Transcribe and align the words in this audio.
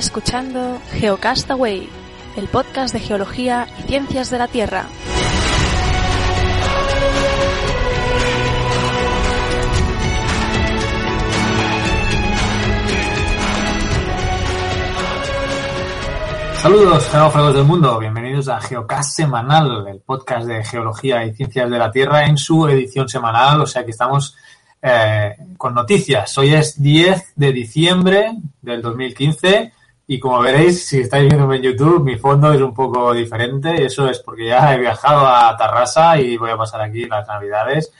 Escuchando 0.00 0.80
Geocastaway, 0.92 1.86
el 2.34 2.48
podcast 2.48 2.94
de 2.94 3.00
geología 3.00 3.68
y 3.78 3.82
ciencias 3.82 4.30
de 4.30 4.38
la 4.38 4.48
Tierra. 4.48 4.86
Saludos, 16.62 17.06
geófagos 17.10 17.54
del 17.54 17.64
mundo. 17.64 17.98
Bienvenidos 17.98 18.48
a 18.48 18.58
Geocast 18.58 19.16
Semanal, 19.16 19.86
el 19.86 20.00
podcast 20.00 20.46
de 20.46 20.64
geología 20.64 21.26
y 21.26 21.34
ciencias 21.34 21.70
de 21.70 21.78
la 21.78 21.90
Tierra 21.90 22.24
en 22.24 22.38
su 22.38 22.66
edición 22.66 23.06
semanal. 23.06 23.60
O 23.60 23.66
sea 23.66 23.84
que 23.84 23.90
estamos 23.90 24.34
eh, 24.80 25.36
con 25.58 25.74
noticias. 25.74 26.38
Hoy 26.38 26.54
es 26.54 26.80
10 26.80 27.34
de 27.36 27.52
diciembre 27.52 28.32
del 28.62 28.80
2015 28.80 29.74
y 30.12 30.18
como 30.18 30.40
veréis, 30.40 30.88
si 30.88 31.02
estáis 31.02 31.28
viendo 31.28 31.54
en 31.54 31.62
YouTube, 31.62 32.02
mi 32.02 32.16
fondo 32.16 32.52
es 32.52 32.60
un 32.60 32.74
poco 32.74 33.14
diferente. 33.14 33.84
Eso 33.84 34.10
es 34.10 34.18
porque 34.18 34.48
ya 34.48 34.74
he 34.74 34.78
viajado 34.80 35.24
a 35.24 35.56
Tarrasa 35.56 36.18
y 36.20 36.36
voy 36.36 36.50
a 36.50 36.56
pasar 36.56 36.80
aquí 36.82 37.04
las 37.04 37.28
navidades. 37.28 37.92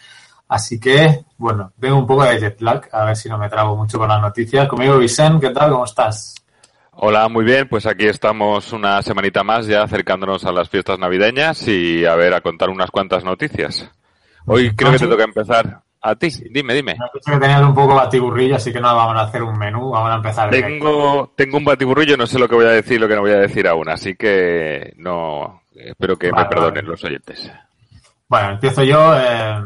Así 0.48 0.80
que, 0.80 1.24
bueno, 1.38 1.72
vengo 1.76 1.98
un 1.98 2.08
poco 2.08 2.24
de 2.24 2.40
jet 2.40 2.60
lag, 2.62 2.88
a 2.90 3.04
ver 3.04 3.16
si 3.16 3.28
no 3.28 3.38
me 3.38 3.48
trago 3.48 3.76
mucho 3.76 3.96
con 3.96 4.08
las 4.08 4.20
noticias. 4.20 4.66
Conmigo, 4.66 4.98
Vicente, 4.98 5.46
¿qué 5.46 5.54
tal? 5.54 5.70
¿Cómo 5.70 5.84
estás? 5.84 6.34
Hola, 6.94 7.28
muy 7.28 7.44
bien. 7.44 7.68
Pues 7.68 7.86
aquí 7.86 8.06
estamos 8.06 8.72
una 8.72 9.00
semanita 9.02 9.44
más 9.44 9.68
ya 9.68 9.84
acercándonos 9.84 10.44
a 10.44 10.50
las 10.50 10.68
fiestas 10.68 10.98
navideñas 10.98 11.68
y 11.68 12.04
a 12.06 12.16
ver, 12.16 12.34
a 12.34 12.40
contar 12.40 12.70
unas 12.70 12.90
cuantas 12.90 13.22
noticias. 13.22 13.88
Hoy 14.46 14.74
creo 14.74 14.90
que 14.90 14.98
te 14.98 15.06
toca 15.06 15.22
empezar 15.22 15.82
a 16.02 16.14
ti. 16.14 16.28
Dime, 16.50 16.74
dime. 16.74 16.96
Me 17.26 17.32
que 17.34 17.38
tenías 17.40 17.62
un 17.62 17.74
poco 17.74 17.94
batiburrillo, 17.94 18.56
así 18.56 18.72
que 18.72 18.80
no 18.80 18.94
vamos 18.94 19.16
a 19.16 19.22
hacer 19.24 19.42
un 19.42 19.58
menú, 19.58 19.90
vamos 19.90 20.10
a 20.10 20.14
empezar. 20.16 20.50
Tengo, 20.50 21.32
tengo 21.36 21.58
un 21.58 21.64
batiburrillo, 21.64 22.16
no 22.16 22.26
sé 22.26 22.38
lo 22.38 22.48
que 22.48 22.54
voy 22.54 22.66
a 22.66 22.70
decir 22.70 22.94
y 22.96 22.98
lo 22.98 23.08
que 23.08 23.14
no 23.14 23.20
voy 23.22 23.32
a 23.32 23.38
decir 23.38 23.66
aún, 23.68 23.88
así 23.88 24.16
que 24.16 24.94
no, 24.96 25.62
espero 25.74 26.16
que 26.16 26.30
Vale, 26.30 26.44
me 26.44 26.48
perdonen 26.48 26.74
vale. 26.84 26.88
los 26.88 27.04
oyentes. 27.04 27.50
Bueno, 28.28 28.50
empiezo 28.50 28.82
yo. 28.82 29.14
eh, 29.18 29.62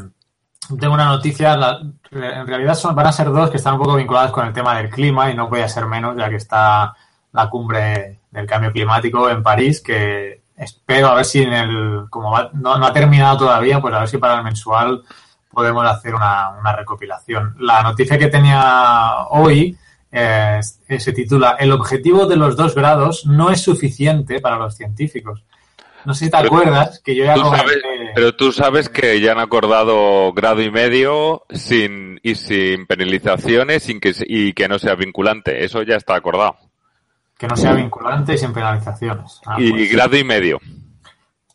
tengo 0.81 0.95
una 0.95 1.07
noticia. 1.07 1.57
la- 1.57 1.81
en 2.11 2.47
realidad 2.47 2.75
son, 2.75 2.95
van 2.95 3.09
a 3.09 3.13
ser 3.13 3.31
dos 3.31 3.51
que 3.51 3.57
están 3.57 3.75
un 3.75 3.81
poco 3.81 3.97
vinculadas 3.97 4.31
con 4.31 4.47
el 4.47 4.53
tema 4.53 4.77
del 4.79 4.89
clima 4.89 5.31
y 5.31 5.35
no 5.35 5.49
podía 5.49 5.69
ser 5.69 5.85
menos, 5.87 6.17
ya 6.17 6.29
que 6.31 6.37
está 6.37 6.95
la 7.33 7.51
cumbre 7.51 8.21
del 8.31 8.47
cambio 8.47 8.71
climático 8.73 9.29
en 9.29 9.43
París, 9.43 9.81
que 9.83 10.43
espero 10.57 11.09
a 11.09 11.15
ver 11.15 11.25
si 11.25 11.43
en 11.43 11.53
el. 11.53 12.05
Como 12.09 12.31
va- 12.31 12.51
no, 12.55 12.79
no 12.79 12.87
ha 12.87 12.93
terminado 12.93 13.37
todavía, 13.39 13.81
pues 13.81 13.93
a 13.95 13.99
ver 14.01 14.09
si 14.09 14.19
para 14.19 14.37
el 14.39 14.45
mensual 14.45 15.03
podemos 15.55 15.87
hacer 15.87 16.15
una, 16.15 16.51
una 16.51 16.75
recopilación. 16.77 17.55
La 17.61 17.83
noticia 17.83 18.19
que 18.19 18.27
tenía 18.29 19.25
hoy 19.31 19.77
eh, 20.13 20.61
se 20.63 21.13
titula 21.13 21.57
El 21.59 21.73
objetivo 21.73 22.27
de 22.27 22.37
los 22.37 22.57
dos 22.57 22.75
grados 22.75 23.25
no 23.27 23.51
es 23.51 23.63
suficiente 23.63 24.41
para 24.41 24.57
los 24.59 24.77
científicos. 24.77 25.43
No 26.05 26.13
sé 26.13 26.27
si 26.27 26.31
te 26.31 26.37
Pero- 26.37 26.49
acuerdas 26.49 27.01
que 27.03 27.17
yo 27.17 27.25
ya 27.25 27.35
Tú 27.35 27.45
sabes, 27.45 27.79
pero 28.15 28.37
tú 28.37 28.53
sabes 28.53 28.89
que 28.91 29.21
ya 29.23 29.33
han 29.33 29.39
acordado 29.39 30.33
grado 30.35 30.61
y 30.61 30.71
medio 30.71 31.45
sin 31.49 32.21
y 32.23 32.35
sin 32.35 32.87
penalizaciones 32.87 33.85
sin 33.85 34.01
que, 34.01 34.13
y 34.27 34.53
que 34.53 34.69
no 34.69 34.79
sea 34.79 34.95
vinculante. 34.97 35.65
Eso 35.65 35.83
ya 35.83 35.97
está 35.97 36.15
acordado. 36.15 36.57
que 37.39 37.49
no 37.49 37.57
sea 37.57 37.73
vinculante 37.73 38.35
y 38.35 38.39
sin 38.39 38.53
penalizaciones. 38.53 39.41
Ah, 39.47 39.57
y 39.59 39.71
pues, 39.71 39.91
grado 39.93 40.17
y 40.17 40.25
medio, 40.25 40.61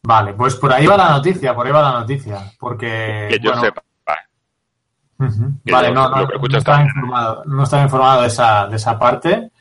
Vale, 0.01 0.33
pues 0.33 0.55
por 0.55 0.73
ahí 0.73 0.85
va 0.87 0.97
la 0.97 1.09
noticia, 1.09 1.53
por 1.53 1.65
ahí 1.67 1.71
va 1.73 1.81
la 1.81 1.99
noticia, 1.99 2.51
porque 2.59 3.27
que 3.29 3.39
yo 3.39 3.51
bueno, 3.51 3.61
sepa. 3.65 3.83
Vale, 5.19 5.91
no, 5.91 6.09
no, 6.09 6.25
no 6.25 6.57
estaba 6.57 6.83
informado, 6.83 7.43
no 7.45 7.63
estaba 7.63 7.83
informado 7.83 8.21
de 8.21 8.27
esa, 8.27 8.67
de 8.67 8.75
esa 8.77 8.97
parte. 8.97 9.51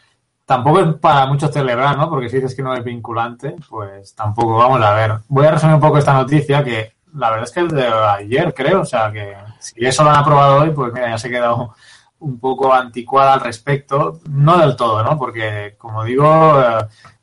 Tampoco 0.47 0.81
es 0.81 0.95
para 0.95 1.27
muchos 1.27 1.53
celebrar, 1.53 1.99
¿no? 1.99 2.09
Porque 2.09 2.29
si 2.29 2.37
dices 2.37 2.55
que 2.55 2.63
no 2.63 2.75
es 2.75 2.83
vinculante, 2.83 3.57
pues 3.69 4.15
tampoco. 4.15 4.57
Vamos 4.57 4.81
a 4.81 4.95
ver. 4.95 5.19
Voy 5.29 5.47
a 5.47 5.51
resumir 5.51 5.75
un 5.75 5.81
poco 5.81 5.99
esta 5.99 6.15
noticia 6.15 6.65
que 6.65 6.95
la 7.15 7.31
verdad 7.31 7.45
es 7.45 7.53
que 7.53 7.61
es 7.61 7.73
de 7.73 7.87
ayer, 7.87 8.55
creo. 8.55 8.81
O 8.81 8.85
sea 8.85 9.13
que 9.13 9.37
si 9.59 9.85
eso 9.85 10.05
lo 10.05 10.11
han 10.11 10.17
aprobado 10.17 10.63
hoy, 10.63 10.71
pues 10.71 10.93
mira, 10.93 11.11
ya 11.11 11.19
se 11.19 11.29
ha 11.29 11.31
quedado 11.31 11.75
un 12.21 12.39
poco 12.41 12.73
anticuada 12.73 13.35
al 13.35 13.41
respecto. 13.41 14.21
No 14.31 14.57
del 14.59 14.77
todo, 14.77 15.03
¿no? 15.03 15.19
Porque, 15.19 15.75
como 15.77 16.05
digo, 16.05 16.63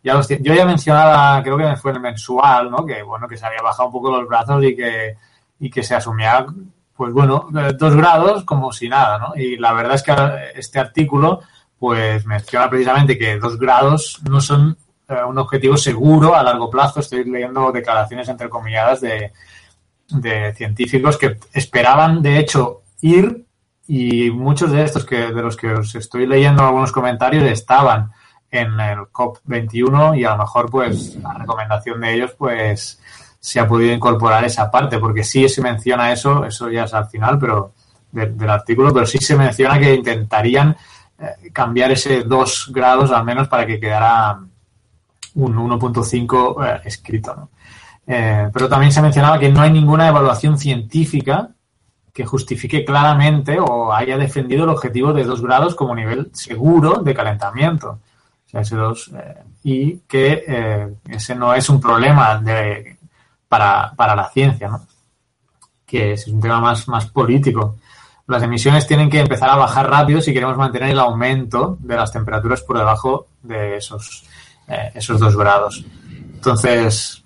ya 0.03 0.13
los 0.13 0.27
yo 0.29 0.53
ya 0.53 0.65
mencionaba, 0.65 1.41
creo 1.41 1.57
que 1.57 1.75
fue 1.77 1.91
en 1.91 1.97
el 1.97 2.03
mensual, 2.03 2.69
¿no? 2.69 2.85
Que 2.85 3.01
bueno, 3.01 3.27
que 3.27 3.37
se 3.37 3.45
había 3.45 3.61
bajado 3.61 3.87
un 3.87 3.93
poco 3.93 4.11
los 4.11 4.27
brazos 4.27 4.63
y 4.63 4.75
que, 4.75 5.17
y 5.59 5.69
que 5.71 5.81
se 5.81 5.95
asumía, 5.95 6.45
pues 6.95 7.11
bueno, 7.11 7.49
eh, 7.57 7.73
dos 7.77 7.95
grados 7.95 8.43
como 8.43 8.71
si 8.71 8.87
nada, 8.87 9.17
¿no? 9.19 9.35
Y 9.35 9.57
la 9.57 9.73
verdad 9.73 9.95
es 9.95 10.03
que 10.03 10.13
este 10.55 10.79
artículo, 10.79 11.41
pues 11.77 12.25
menciona 12.25 12.69
precisamente 12.69 13.17
que 13.17 13.37
dos 13.37 13.59
grados 13.59 14.19
no 14.29 14.39
son 14.39 14.77
eh, 15.07 15.23
un 15.27 15.37
objetivo 15.37 15.77
seguro 15.77 16.35
a 16.35 16.43
largo 16.43 16.69
plazo. 16.69 17.01
Estoy 17.01 17.25
leyendo 17.25 17.71
declaraciones 17.71 18.29
entrecomilladas 18.29 19.01
de, 19.01 19.33
de 20.09 20.53
científicos 20.53 21.17
que 21.17 21.37
esperaban, 21.53 22.21
de 22.21 22.39
hecho, 22.39 22.83
ir 23.01 23.45
y 23.87 24.31
muchos 24.31 24.71
de 24.71 24.83
estos 24.83 25.05
que 25.05 25.31
de 25.31 25.41
los 25.41 25.57
que 25.57 25.71
os 25.71 25.93
estoy 25.95 26.25
leyendo 26.25 26.63
algunos 26.63 26.91
comentarios 26.91 27.43
estaban 27.43 28.11
en 28.49 28.79
el 28.79 28.99
COP21 29.11 30.17
y 30.17 30.23
a 30.23 30.31
lo 30.31 30.37
mejor 30.37 30.71
pues 30.71 31.15
la 31.17 31.33
recomendación 31.33 32.01
de 32.01 32.13
ellos 32.15 32.31
pues 32.37 32.99
se 33.45 33.59
ha 33.59 33.67
podido 33.67 33.93
incorporar 33.93 34.43
esa 34.43 34.71
parte 34.71 34.97
porque 34.97 35.23
sí 35.23 35.47
se 35.47 35.61
menciona 35.61 36.11
eso, 36.11 36.43
eso 36.45 36.67
ya 36.67 36.85
es 36.85 36.93
al 36.95 37.05
final 37.05 37.37
pero 37.37 37.73
de- 38.11 38.31
del 38.31 38.49
artículo, 38.49 38.91
pero 38.91 39.05
sí 39.05 39.19
se 39.19 39.35
menciona 39.35 39.77
que 39.77 39.93
intentarían 39.93 40.75
eh, 41.19 41.51
cambiar 41.53 41.91
ese 41.91 42.23
2 42.23 42.71
grados 42.73 43.11
al 43.11 43.23
menos 43.23 43.47
para 43.47 43.67
que 43.67 43.79
quedara 43.79 44.39
un 45.35 45.55
1.5 45.55 46.65
eh, 46.65 46.81
escrito. 46.85 47.49
Eh, 48.07 48.49
pero 48.51 48.67
también 48.67 48.91
se 48.91 49.01
mencionaba 49.03 49.37
que 49.37 49.49
no 49.49 49.61
hay 49.61 49.71
ninguna 49.71 50.07
evaluación 50.07 50.57
científica 50.57 51.49
que 52.11 52.25
justifique 52.25 52.83
claramente 52.83 53.59
o 53.59 53.93
haya 53.93 54.17
defendido 54.17 54.63
el 54.63 54.71
objetivo 54.71 55.13
de 55.13 55.23
2 55.23 55.41
grados 55.43 55.75
como 55.75 55.93
nivel 55.93 56.31
seguro 56.33 57.03
de 57.03 57.13
calentamiento. 57.13 57.89
O 58.47 58.49
sea, 58.49 58.61
ese 58.61 58.75
2, 58.75 59.11
y 59.63 59.97
que 60.07 60.93
ese 61.09 61.35
no 61.35 61.53
es 61.53 61.69
un 61.69 61.79
problema 61.81 62.37
de, 62.37 62.94
para, 63.47 63.93
para 63.95 64.15
la 64.15 64.29
ciencia, 64.29 64.69
¿no? 64.69 64.85
que 65.85 66.13
es 66.13 66.27
un 66.27 66.41
tema 66.41 66.59
más, 66.59 66.87
más 66.87 67.05
político. 67.07 67.77
Las 68.27 68.41
emisiones 68.41 68.87
tienen 68.87 69.09
que 69.09 69.19
empezar 69.19 69.49
a 69.49 69.55
bajar 69.55 69.89
rápido 69.89 70.19
si 70.19 70.33
queremos 70.33 70.57
mantener 70.57 70.89
el 70.89 70.99
aumento 70.99 71.77
de 71.79 71.95
las 71.95 72.11
temperaturas 72.11 72.61
por 72.61 72.77
debajo 72.77 73.27
de 73.43 73.77
esos, 73.77 74.25
eh, 74.67 74.91
esos 74.95 75.19
2 75.19 75.37
grados. 75.37 75.85
Entonces, 76.33 77.25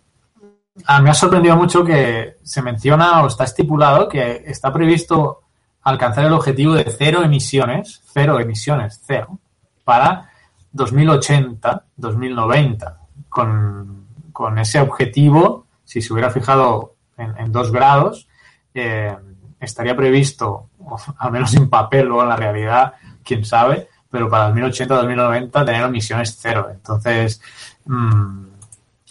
Ah, 0.85 1.01
me 1.01 1.09
ha 1.09 1.13
sorprendido 1.13 1.55
mucho 1.55 1.83
que 1.83 2.37
se 2.43 2.61
menciona 2.61 3.23
o 3.23 3.27
está 3.27 3.43
estipulado 3.43 4.07
que 4.07 4.43
está 4.45 4.71
previsto 4.71 5.41
alcanzar 5.83 6.25
el 6.25 6.33
objetivo 6.33 6.73
de 6.73 6.85
cero 6.85 7.23
emisiones, 7.23 8.01
cero 8.13 8.39
emisiones, 8.39 9.01
cero, 9.05 9.39
para 9.83 10.29
2080, 10.71 11.83
2090. 11.95 12.97
Con, 13.27 14.07
con 14.31 14.57
ese 14.57 14.79
objetivo, 14.79 15.67
si 15.89 16.03
se 16.03 16.13
hubiera 16.13 16.29
fijado 16.29 16.93
en, 17.17 17.35
en 17.35 17.51
dos 17.51 17.71
grados, 17.71 18.27
eh, 18.75 19.15
estaría 19.59 19.95
previsto, 19.95 20.69
o 20.77 20.97
al 21.17 21.31
menos 21.31 21.55
en 21.55 21.67
papel 21.67 22.11
o 22.11 22.21
en 22.21 22.29
la 22.29 22.35
realidad, 22.35 22.93
quién 23.23 23.43
sabe, 23.43 23.89
pero 24.07 24.29
para 24.29 24.45
2080, 24.45 24.93
2090 24.93 25.65
tener 25.65 25.83
emisiones 25.83 26.37
cero. 26.39 26.69
Entonces, 26.71 27.41
mm, 27.85 28.49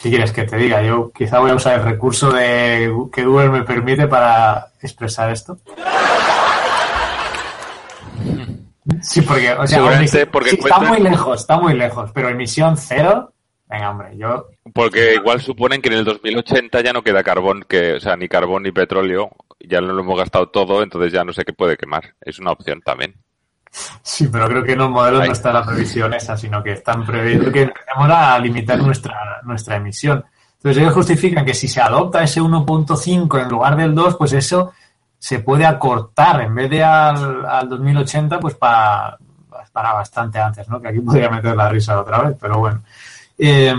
¿Qué 0.01 0.11
quieres 0.11 0.31
que 0.31 0.45
te 0.45 0.57
diga? 0.57 0.81
Yo 0.81 1.11
quizá 1.11 1.41
voy 1.41 1.51
a 1.51 1.57
usar 1.57 1.81
el 1.81 1.85
recurso 1.85 2.31
de 2.31 2.89
que 3.13 3.25
Google 3.25 3.49
me 3.49 3.65
permite 3.65 4.07
para 4.07 4.69
expresar 4.81 5.31
esto. 5.31 5.59
Sí, 9.03 9.21
porque, 9.21 9.53
o 9.53 9.67
sea, 9.67 9.79
Seguramente 9.79 10.23
está 10.23 10.79
muy 10.81 10.99
lejos, 11.01 11.41
está 11.43 11.59
muy 11.59 11.75
lejos, 11.75 12.11
pero 12.15 12.31
emisión 12.31 12.79
cero, 12.79 13.35
venga, 13.69 13.91
hombre, 13.91 14.17
yo 14.17 14.49
Porque 14.73 15.15
igual 15.15 15.41
suponen 15.41 15.83
que 15.83 15.89
en 15.89 15.95
el 15.95 16.05
2080 16.05 16.81
ya 16.81 16.93
no 16.93 17.03
queda 17.03 17.23
carbón, 17.23 17.65
que, 17.69 17.95
o 17.95 18.01
sea, 18.01 18.17
ni 18.17 18.29
carbón 18.29 18.63
ni 18.63 18.73
petróleo, 18.73 19.31
ya 19.61 19.81
lo 19.81 19.99
hemos 19.99 20.19
gastado 20.19 20.49
todo, 20.49 20.83
entonces 20.83 21.13
ya 21.13 21.25
no 21.25 21.33
sé 21.33 21.45
qué 21.45 21.53
puede 21.53 21.77
quemar. 21.77 22.15
Es 22.21 22.39
una 22.39 22.53
opción 22.53 22.81
también. 22.83 23.15
Sí, 24.03 24.29
pero 24.33 24.49
creo 24.49 24.65
que 24.65 24.73
en 24.73 24.79
los 24.79 24.91
modelos 24.91 25.21
Ahí. 25.21 25.29
no 25.29 25.33
está 25.33 25.53
la 25.53 25.65
previsión 25.65 26.15
esa, 26.15 26.37
sino 26.37 26.63
que 26.63 26.73
están 26.73 27.05
previendo 27.05 27.53
que 27.53 27.63
empecemos 27.63 28.11
a 28.11 28.39
limitar 28.39 28.79
nuestra, 28.79 29.41
nuestra 29.45 29.77
emisión. 29.77 30.25
Entonces 30.57 30.83
ellos 30.83 30.95
justifican 30.95 31.45
que 31.45 31.55
si 31.55 31.69
se 31.69 31.81
adopta 31.81 32.23
ese 32.23 32.41
1.5 32.41 33.43
en 33.43 33.49
lugar 33.49 33.77
del 33.77 33.95
2, 33.95 34.17
pues 34.17 34.33
eso 34.33 34.73
se 35.19 35.41
puede 35.41 35.67
acortar 35.67 36.41
en 36.41 36.55
vez 36.55 36.71
de 36.71 36.83
al, 36.83 37.45
al 37.45 37.69
2080, 37.69 38.41
pues 38.41 38.55
para, 38.55 39.19
para 39.73 39.93
bastante 39.93 40.39
antes, 40.39 40.69
¿no? 40.69 40.81
Que 40.81 40.89
aquí 40.89 41.01
podría 41.01 41.31
meter 41.31 41.55
la 41.55 41.69
risa 41.69 42.01
otra 42.01 42.23
vez, 42.23 42.37
pero 42.41 42.59
bueno. 42.59 42.83
Eh, 43.39 43.75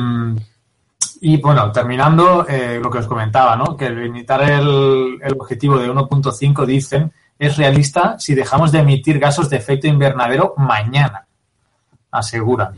y 1.21 1.38
bueno, 1.38 1.71
terminando 1.71 2.47
eh, 2.47 2.79
lo 2.81 2.89
que 2.89 3.00
os 3.00 3.07
comentaba, 3.07 3.56
¿no? 3.56 3.75
Que 3.75 3.89
limitar 3.89 4.41
el, 4.41 5.19
el 5.21 5.33
objetivo 5.38 5.77
de 5.77 5.91
1.5, 5.91 6.65
dicen, 6.65 7.11
es 7.38 7.57
realista 7.57 8.17
si 8.19 8.35
dejamos 8.35 8.71
de 8.71 8.79
emitir 8.79 9.19
gases 9.19 9.50
de 9.50 9.57
efecto 9.57 9.88
invernadero 9.88 10.53
mañana, 10.57 11.25
aseguran. 12.11 12.73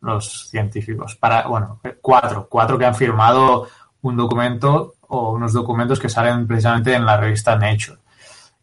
los 0.00 0.48
científicos. 0.48 1.16
Para, 1.16 1.46
bueno, 1.46 1.80
cuatro, 2.00 2.46
cuatro 2.48 2.78
que 2.78 2.86
han 2.86 2.94
firmado 2.94 3.68
un 4.02 4.16
documento 4.16 4.94
o 5.08 5.32
unos 5.32 5.52
documentos 5.52 5.98
que 5.98 6.08
salen 6.08 6.46
precisamente 6.46 6.94
en 6.94 7.04
la 7.04 7.16
revista 7.16 7.56
Nature. 7.56 7.98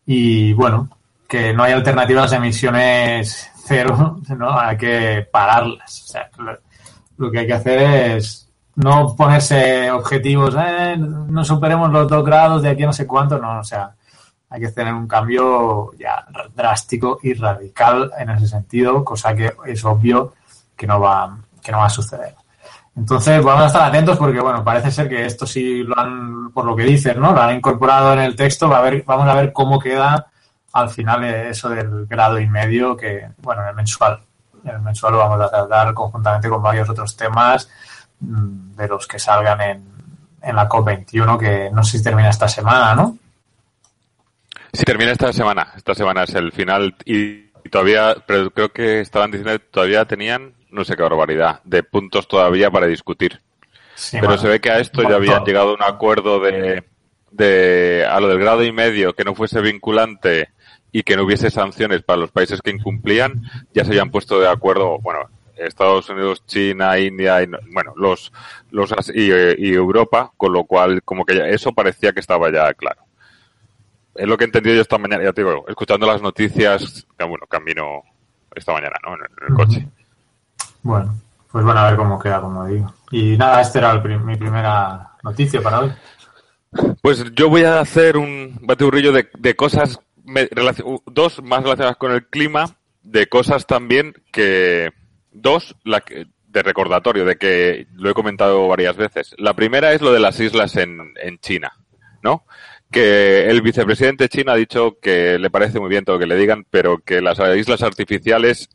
Y 0.06 0.54
bueno, 0.54 0.90
que 1.28 1.54
no 1.54 1.64
hay 1.64 1.74
alternativas 1.74 2.32
a 2.32 2.38
emisiones 2.38 3.52
cero, 3.66 4.20
¿no? 4.38 4.58
Hay 4.58 4.78
que 4.78 5.28
pararlas. 5.32 6.04
O 6.04 6.08
sea, 6.08 6.30
lo, 7.18 7.32
que 7.32 7.40
hay 7.40 7.48
que 7.48 7.54
hacer 7.54 7.80
es 8.18 8.50
no 8.76 9.16
ponerse 9.16 9.90
objetivos, 9.92 10.56
eh, 10.60 10.98
no 10.98 11.44
superemos 11.46 11.92
los 11.92 12.08
dos 12.08 12.26
grados 12.26 12.62
de 12.62 12.70
aquí 12.70 12.84
a 12.84 12.88
no 12.88 12.94
sé 12.94 13.08
cuánto, 13.08 13.38
no, 13.40 13.60
o 13.60 13.64
sea, 13.64 13.96
hay 14.50 14.62
que 14.62 14.70
tener 14.70 14.94
un 14.94 15.08
cambio 15.08 15.92
ya 15.98 16.26
drástico 16.54 17.20
y 17.24 17.34
radical 17.34 18.12
en 18.18 18.30
ese 18.30 18.48
sentido, 18.48 19.04
cosa 19.04 19.36
que 19.36 19.54
es 19.66 19.84
obvio 19.86 20.34
que 20.76 20.88
no 20.88 21.00
va, 21.00 21.38
que 21.62 21.72
no 21.72 21.80
va 21.80 21.86
a 21.86 21.90
suceder. 21.90 22.36
Entonces, 22.96 23.44
vamos 23.44 23.64
a 23.64 23.68
estar 23.68 23.84
atentos 23.84 24.18
porque, 24.18 24.40
bueno, 24.40 24.64
parece 24.64 24.90
ser 24.90 25.10
que 25.10 25.26
esto 25.26 25.46
sí 25.46 25.84
lo 25.84 26.00
han, 26.00 26.52
por 26.52 26.64
lo 26.64 26.76
que 26.76 26.84
dicen, 26.84 27.20
¿no? 27.20 27.34
Lo 27.34 27.42
han 27.42 27.58
incorporado 27.58 28.14
en 28.14 28.20
el 28.20 28.36
texto. 28.36 28.70
Va 28.70 28.78
a 28.78 28.82
ver, 28.82 29.04
vamos 29.06 29.28
a 29.28 29.36
ver 29.36 29.52
cómo 29.52 29.80
queda 29.80 30.28
al 30.72 30.90
final 30.90 31.24
eso 31.26 31.70
del 31.70 32.06
grado 32.06 32.40
y 32.40 32.48
medio 32.48 32.96
que, 32.96 33.30
bueno, 33.42 33.64
en 33.64 33.70
el 33.70 33.76
mensual. 33.76 34.22
El 34.66 34.82
mensual 34.82 35.14
lo 35.14 35.20
vamos 35.20 35.42
a 35.42 35.50
tratar 35.50 35.94
conjuntamente 35.94 36.50
con 36.50 36.62
varios 36.62 36.90
otros 36.90 37.16
temas 37.16 37.70
mm, 38.20 38.76
de 38.76 38.88
los 38.88 39.08
que 39.08 39.20
salgan 39.20 39.62
en, 39.62 39.84
en 40.42 40.56
la 40.56 40.68
COP21, 40.68 41.38
que 41.38 41.70
no 41.72 41.84
sé 41.84 41.98
si 41.98 42.04
termina 42.04 42.30
esta 42.30 42.48
semana, 42.48 42.96
¿no? 42.96 43.18
Sí, 44.74 44.84
termina 44.84 45.12
esta 45.12 45.32
semana. 45.32 45.74
Esta 45.76 45.96
semana 45.96 46.24
es 46.24 46.34
el 46.36 46.52
final 46.52 46.96
y, 47.06 47.46
todavía, 47.70 48.16
pero 48.26 48.52
creo 48.52 48.70
que 48.70 49.00
estaban 49.00 49.32
diciendo 49.32 49.58
que 49.58 49.66
todavía 49.72 50.06
tenían 50.06 50.54
no 50.76 50.84
sé 50.84 50.96
qué 50.96 51.04
barbaridad, 51.04 51.62
de 51.64 51.84
puntos 51.84 52.28
todavía 52.28 52.70
para 52.70 52.86
discutir. 52.86 53.42
Pero 54.12 54.38
se 54.38 54.50
ve 54.50 54.60
que 54.60 54.70
a 54.70 54.80
esto 54.80 55.04
ya 55.04 55.16
habían 55.16 55.46
llegado 55.46 55.70
a 55.70 55.74
un 55.74 55.84
acuerdo 55.84 56.42
de, 56.42 56.84
de, 57.32 58.06
a 58.06 58.20
lo 58.20 58.28
del 58.28 58.40
grado 58.40 58.62
y 58.64 58.74
medio, 58.74 59.14
que 59.14 59.24
no 59.24 59.34
fuese 59.34 59.62
vinculante 59.62 60.50
y 60.96 61.04
que 61.04 61.18
no 61.18 61.24
hubiese 61.24 61.52
sanciones 61.52 62.04
para 62.04 62.22
los 62.22 62.32
países 62.32 62.62
que 62.62 62.72
incumplían, 62.72 63.42
ya 63.74 63.84
se 63.84 63.90
habían 63.92 64.12
puesto 64.12 64.40
de 64.40 64.48
acuerdo, 64.48 64.98
bueno, 65.00 65.30
Estados 65.58 66.10
Unidos, 66.10 66.46
China, 66.46 66.98
India, 66.98 67.44
y, 67.44 67.48
bueno, 67.74 67.92
los, 67.98 68.32
los 68.72 68.94
y, 69.14 69.30
y, 69.58 69.74
Europa, 69.74 70.32
con 70.38 70.54
lo 70.54 70.64
cual 70.64 71.04
como 71.04 71.26
que 71.26 71.54
eso 71.54 71.74
parecía 71.74 72.14
que 72.14 72.22
estaba 72.22 72.50
ya 72.50 72.74
claro. 72.76 73.02
Es 74.16 74.26
lo 74.26 74.38
que 74.38 74.46
he 74.46 74.48
entendido 74.48 74.74
yo 74.74 74.82
esta 74.84 74.98
mañana, 74.98 75.22
ya 75.22 75.34
te 75.34 75.44
digo, 75.44 75.66
escuchando 75.68 76.08
las 76.08 76.22
noticias, 76.22 77.06
bueno, 77.20 77.46
camino 77.50 78.02
esta 78.56 78.72
mañana, 78.72 78.96
¿no? 79.06 79.16
En 79.16 79.50
el, 79.50 79.54
coche. 79.54 79.86
Bueno, 80.82 81.14
pues 81.52 81.66
bueno, 81.66 81.78
a 81.78 81.90
ver 81.90 81.98
cómo 81.98 82.18
queda, 82.18 82.40
como 82.40 82.66
digo. 82.68 82.94
Y 83.12 83.36
nada, 83.36 83.60
este 83.60 83.80
era 83.80 83.96
mi 84.00 84.38
primera 84.38 85.12
noticia 85.24 85.62
para 85.62 85.82
hoy. 85.82 85.92
Pues 87.02 87.26
yo 87.34 87.50
voy 87.50 87.64
a 87.64 87.82
hacer 87.82 88.16
un 88.16 88.60
bateurrillo 88.62 89.12
de, 89.12 89.30
de 89.38 89.56
cosas, 89.58 90.00
dos 91.06 91.42
más 91.44 91.64
relacionadas 91.64 91.98
con 91.98 92.12
el 92.12 92.28
clima, 92.28 92.78
de 93.04 93.28
cosas 93.28 93.66
también 93.66 94.14
que, 94.32 94.92
dos, 95.32 95.76
la, 95.84 96.04
de 96.48 96.64
recordatorio, 96.64 97.26
de 97.26 97.38
que 97.38 97.88
lo 97.94 98.10
he 98.10 98.14
comentado 98.14 98.68
varias 98.68 98.98
veces. 98.98 99.36
La 99.38 99.54
primera 99.54 99.94
es 99.94 100.02
lo 100.02 100.12
de 100.12 100.20
las 100.20 100.40
islas 100.40 100.76
en, 100.76 101.14
en 101.22 101.38
China, 101.40 101.74
¿no? 102.24 102.46
Que 102.92 103.50
el 103.50 103.62
vicepresidente 103.62 104.30
chino 104.30 104.52
ha 104.52 104.56
dicho 104.56 104.98
que 105.02 105.38
le 105.38 105.50
parece 105.50 105.80
muy 105.80 105.90
bien 105.90 106.06
todo 106.06 106.16
lo 106.16 106.20
que 106.20 106.28
le 106.28 106.38
digan, 106.38 106.66
pero 106.70 107.00
que 107.00 107.22
las 107.22 107.40
islas 107.58 107.84
artificiales 107.84 108.70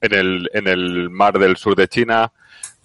en 0.00 0.14
el, 0.14 0.50
en 0.52 0.68
el 0.68 1.10
mar 1.10 1.38
del 1.38 1.56
sur 1.56 1.74
de 1.76 1.88
China, 1.88 2.32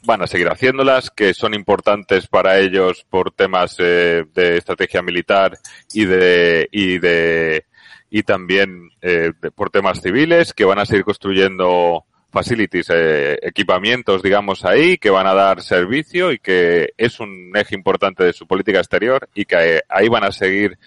van 0.05 0.21
a 0.21 0.27
seguir 0.27 0.47
haciéndolas, 0.47 1.11
que 1.11 1.33
son 1.33 1.53
importantes 1.53 2.27
para 2.27 2.59
ellos 2.59 3.05
por 3.09 3.31
temas 3.31 3.75
eh, 3.79 4.23
de 4.33 4.57
estrategia 4.57 5.01
militar 5.01 5.57
y 5.93 6.05
de, 6.05 6.69
y 6.71 6.99
de, 6.99 7.65
y 8.09 8.23
también 8.23 8.89
eh, 9.01 9.31
por 9.55 9.69
temas 9.69 10.01
civiles, 10.01 10.53
que 10.53 10.65
van 10.65 10.79
a 10.79 10.85
seguir 10.85 11.03
construyendo 11.03 12.05
facilities, 12.31 12.89
eh, 12.89 13.39
equipamientos, 13.41 14.21
digamos, 14.21 14.65
ahí, 14.65 14.97
que 14.97 15.09
van 15.09 15.27
a 15.27 15.33
dar 15.33 15.61
servicio 15.61 16.31
y 16.31 16.39
que 16.39 16.93
es 16.97 17.19
un 17.19 17.51
eje 17.55 17.75
importante 17.75 18.23
de 18.23 18.33
su 18.33 18.47
política 18.47 18.79
exterior 18.79 19.27
y 19.33 19.45
que 19.45 19.81
ahí 19.89 20.07
van 20.07 20.23
a 20.23 20.31
seguir 20.31 20.77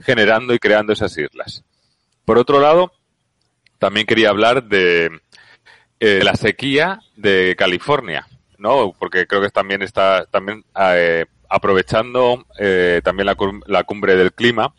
generando 0.00 0.54
y 0.54 0.58
creando 0.58 0.92
esas 0.92 1.16
islas. 1.16 1.64
Por 2.24 2.38
otro 2.38 2.60
lado, 2.60 2.92
también 3.78 4.06
quería 4.06 4.28
hablar 4.28 4.64
de, 4.64 5.10
eh, 6.02 6.20
la 6.24 6.34
sequía 6.34 7.00
de 7.14 7.54
California, 7.58 8.26
¿no? 8.56 8.94
Porque 8.98 9.26
creo 9.26 9.42
que 9.42 9.50
también 9.50 9.82
está 9.82 10.24
también 10.24 10.64
eh, 10.74 11.26
aprovechando 11.46 12.46
eh, 12.58 13.02
también 13.04 13.26
la, 13.26 13.36
la, 13.66 13.84
cumbre 13.84 14.16
del 14.16 14.32
clima. 14.32 14.72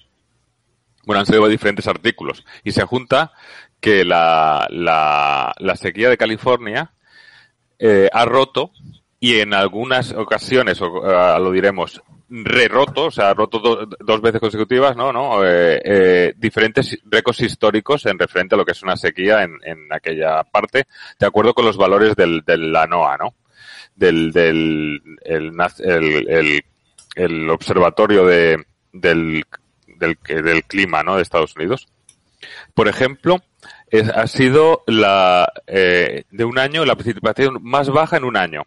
Bueno, 1.06 1.20
han 1.20 1.26
salido 1.26 1.48
diferentes 1.48 1.88
artículos 1.88 2.46
y 2.64 2.72
se 2.72 2.84
junta 2.84 3.32
que 3.80 4.06
la, 4.06 4.68
la, 4.70 5.54
la 5.58 5.76
sequía 5.76 6.10
de 6.10 6.18
California 6.18 6.92
eh, 7.80 8.10
ha 8.14 8.26
roto 8.26 8.72
y 9.20 9.40
en 9.40 9.54
algunas 9.54 10.14
ocasiones, 10.14 10.82
o, 10.82 10.92
uh, 10.92 11.40
lo 11.40 11.52
diremos, 11.52 12.02
re-roto, 12.32 13.06
o 13.06 13.12
sea, 13.12 13.34
roto 13.34 13.86
dos 14.00 14.22
veces 14.22 14.40
consecutivas, 14.40 14.96
¿no? 14.96 15.12
¿no? 15.12 15.46
Eh, 15.46 15.82
eh, 15.84 16.34
diferentes 16.38 16.98
récords 17.06 17.42
históricos 17.42 18.06
en 18.06 18.18
referente 18.18 18.56
a 18.56 18.58
lo 18.58 18.66
que 18.66 18.72
es 18.72 18.82
una 18.82 18.96
sequía 18.96 19.44
en, 19.44 19.60
en 19.64 19.92
aquella 19.92 20.44
parte, 20.44 20.86
de 21.20 21.26
acuerdo 21.26 21.54
con 21.54 21.66
los 21.66 21.78
valores 21.78 22.16
del, 22.16 22.42
de 22.46 22.58
la 22.58 22.88
NOAA, 22.88 23.18
¿no? 23.18 23.36
Del, 23.96 24.32
del 24.32 25.02
el, 25.24 25.52
el, 25.80 26.64
el, 27.16 27.50
observatorio 27.50 28.26
de, 28.26 28.64
del, 28.94 29.44
del, 30.02 30.18
del 30.44 30.66
clima, 30.66 31.02
¿no? 31.02 31.16
De 31.16 31.22
Estados 31.22 31.56
Unidos. 31.56 31.88
Por 32.74 32.90
ejemplo, 32.90 33.42
ha 34.14 34.28
sido 34.28 34.84
la, 34.88 35.52
eh, 35.68 36.24
de 36.32 36.46
un 36.46 36.58
año, 36.58 36.86
la 36.86 36.96
precipitación 36.96 37.58
más 37.62 37.90
baja 37.90 38.18
en 38.18 38.24
un 38.24 38.38
año. 38.38 38.64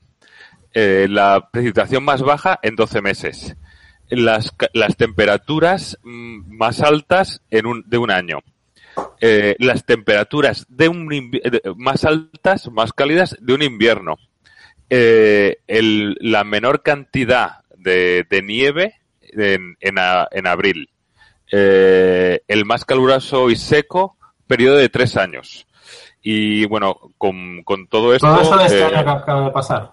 Eh, 0.72 1.06
la 1.08 1.48
precipitación 1.50 2.04
más 2.04 2.22
baja 2.22 2.58
en 2.62 2.74
12 2.74 3.00
meses, 3.00 3.56
las, 4.08 4.52
las 4.72 4.96
temperaturas 4.96 5.98
mm, 6.02 6.56
más 6.56 6.80
altas 6.80 7.42
en 7.50 7.66
un, 7.66 7.84
de 7.86 7.98
un 7.98 8.10
año, 8.10 8.40
eh, 9.20 9.54
las 9.60 9.84
temperaturas 9.84 10.66
de 10.68 10.88
un 10.88 11.08
más 11.76 12.04
altas, 12.04 12.68
más 12.72 12.92
cálidas 12.92 13.36
de 13.40 13.54
un 13.54 13.62
invierno, 13.62 14.16
la 14.90 16.44
menor 16.44 16.82
cantidad 16.82 17.60
de, 17.76 18.26
de 18.28 18.42
nieve 18.42 18.94
en 19.32 20.46
abril, 20.46 20.90
eh, 21.50 22.40
el 22.48 22.64
más 22.64 22.84
caluroso 22.84 23.50
y 23.50 23.56
seco 23.56 24.16
periodo 24.46 24.76
de 24.76 24.88
tres 24.88 25.16
años. 25.16 25.66
Y 26.22 26.64
bueno, 26.66 26.98
con, 27.18 27.62
con 27.64 27.86
todo 27.86 28.14
esto. 28.14 28.26
Todo 28.26 28.42
esto 28.42 28.56
de 28.56 28.64
este 28.64 28.84
año 28.84 29.04
que 29.04 29.10
acaba 29.10 29.44
de 29.44 29.50
pasar. 29.50 29.92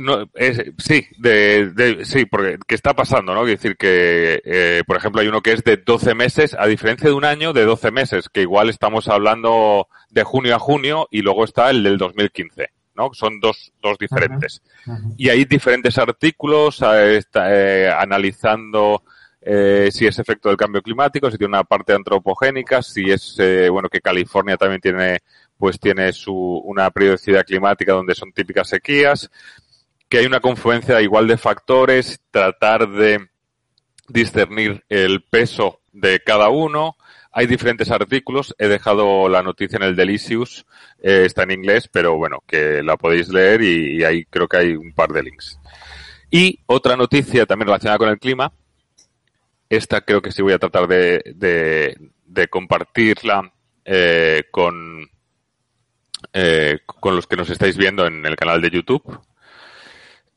No, 0.00 0.28
es, 0.34 0.62
sí, 0.78 1.06
de, 1.18 1.70
de, 1.70 2.04
sí, 2.04 2.26
porque 2.26 2.58
¿qué 2.66 2.74
está 2.74 2.94
pasando, 2.94 3.34
¿no? 3.34 3.46
Es 3.46 3.60
decir, 3.60 3.76
que, 3.76 4.40
eh, 4.44 4.82
por 4.86 4.96
ejemplo, 4.96 5.20
hay 5.20 5.28
uno 5.28 5.40
que 5.40 5.52
es 5.52 5.64
de 5.64 5.76
12 5.78 6.14
meses, 6.14 6.56
a 6.58 6.66
diferencia 6.66 7.08
de 7.08 7.14
un 7.14 7.24
año, 7.24 7.52
de 7.52 7.64
12 7.64 7.90
meses, 7.90 8.28
que 8.28 8.42
igual 8.42 8.68
estamos 8.68 9.08
hablando 9.08 9.88
de 10.10 10.24
junio 10.24 10.54
a 10.54 10.58
junio 10.58 11.08
y 11.10 11.22
luego 11.22 11.44
está 11.44 11.70
el 11.70 11.82
del 11.84 11.96
2015, 11.96 12.70
¿no? 12.96 13.10
Son 13.14 13.40
dos, 13.40 13.72
dos 13.80 13.96
diferentes. 13.98 14.62
Uh 14.86 14.90
-huh. 14.90 14.98
Uh 14.98 15.08
-huh. 15.08 15.14
Y 15.16 15.28
hay 15.30 15.44
diferentes 15.44 15.96
artículos 15.96 16.82
eh, 16.82 17.16
está, 17.18 17.54
eh, 17.54 17.90
analizando 17.90 19.02
eh, 19.40 19.88
si 19.92 20.06
es 20.06 20.18
efecto 20.18 20.48
del 20.48 20.58
cambio 20.58 20.82
climático, 20.82 21.30
si 21.30 21.38
tiene 21.38 21.54
una 21.54 21.64
parte 21.64 21.92
antropogénica, 21.94 22.82
si 22.82 23.10
es, 23.10 23.36
eh, 23.38 23.68
bueno, 23.68 23.88
que 23.88 24.00
California 24.00 24.56
también 24.56 24.80
tiene, 24.80 25.18
pues 25.56 25.78
tiene 25.78 26.12
su, 26.12 26.34
una 26.34 26.90
periodicidad 26.90 27.44
climática 27.44 27.92
donde 27.92 28.14
son 28.14 28.32
típicas 28.32 28.68
sequías 28.68 29.30
que 30.08 30.18
hay 30.18 30.26
una 30.26 30.40
confluencia 30.40 31.00
igual 31.02 31.26
de 31.26 31.36
factores, 31.36 32.20
tratar 32.30 32.88
de 32.88 33.28
discernir 34.08 34.84
el 34.88 35.22
peso 35.22 35.80
de 35.92 36.20
cada 36.20 36.48
uno. 36.48 36.96
Hay 37.30 37.46
diferentes 37.46 37.90
artículos, 37.90 38.54
he 38.58 38.68
dejado 38.68 39.28
la 39.28 39.42
noticia 39.42 39.76
en 39.76 39.82
el 39.82 39.96
Delicious, 39.96 40.64
eh, 41.02 41.24
está 41.26 41.42
en 41.42 41.52
inglés, 41.52 41.88
pero 41.92 42.16
bueno, 42.16 42.42
que 42.46 42.82
la 42.82 42.96
podéis 42.96 43.28
leer 43.28 43.60
y, 43.62 43.98
y, 43.98 44.04
ahí 44.04 44.24
creo 44.24 44.48
que 44.48 44.56
hay 44.56 44.72
un 44.72 44.92
par 44.92 45.10
de 45.10 45.22
links. 45.22 45.58
Y 46.30 46.60
otra 46.66 46.96
noticia 46.96 47.44
también 47.46 47.66
relacionada 47.68 47.98
con 47.98 48.08
el 48.08 48.18
clima, 48.18 48.52
esta 49.68 50.00
creo 50.00 50.22
que 50.22 50.32
sí 50.32 50.42
voy 50.42 50.52
a 50.52 50.58
tratar 50.58 50.86
de, 50.86 51.22
de, 52.24 52.48
compartirla 52.48 53.52
eh, 53.84 54.44
con, 54.50 55.08
eh, 56.32 56.78
con 56.86 57.16
los 57.16 57.26
que 57.26 57.36
nos 57.36 57.50
estáis 57.50 57.76
viendo 57.76 58.06
en 58.06 58.24
el 58.24 58.36
canal 58.36 58.60
de 58.60 58.70
YouTube 58.70 59.20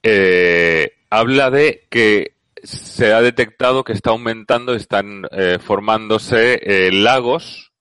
eh, 0.03 0.93
habla 1.09 1.51
de 1.51 1.87
que 1.89 2.37
se 2.63 3.13
ha 3.13 3.21
detectado 3.21 3.83
que 3.83 3.93
está 3.93 4.11
aumentando, 4.11 4.73
están 4.73 5.23
eh, 5.31 5.57
formándose 5.59 6.59
eh, 6.63 6.91
lagos 6.91 7.71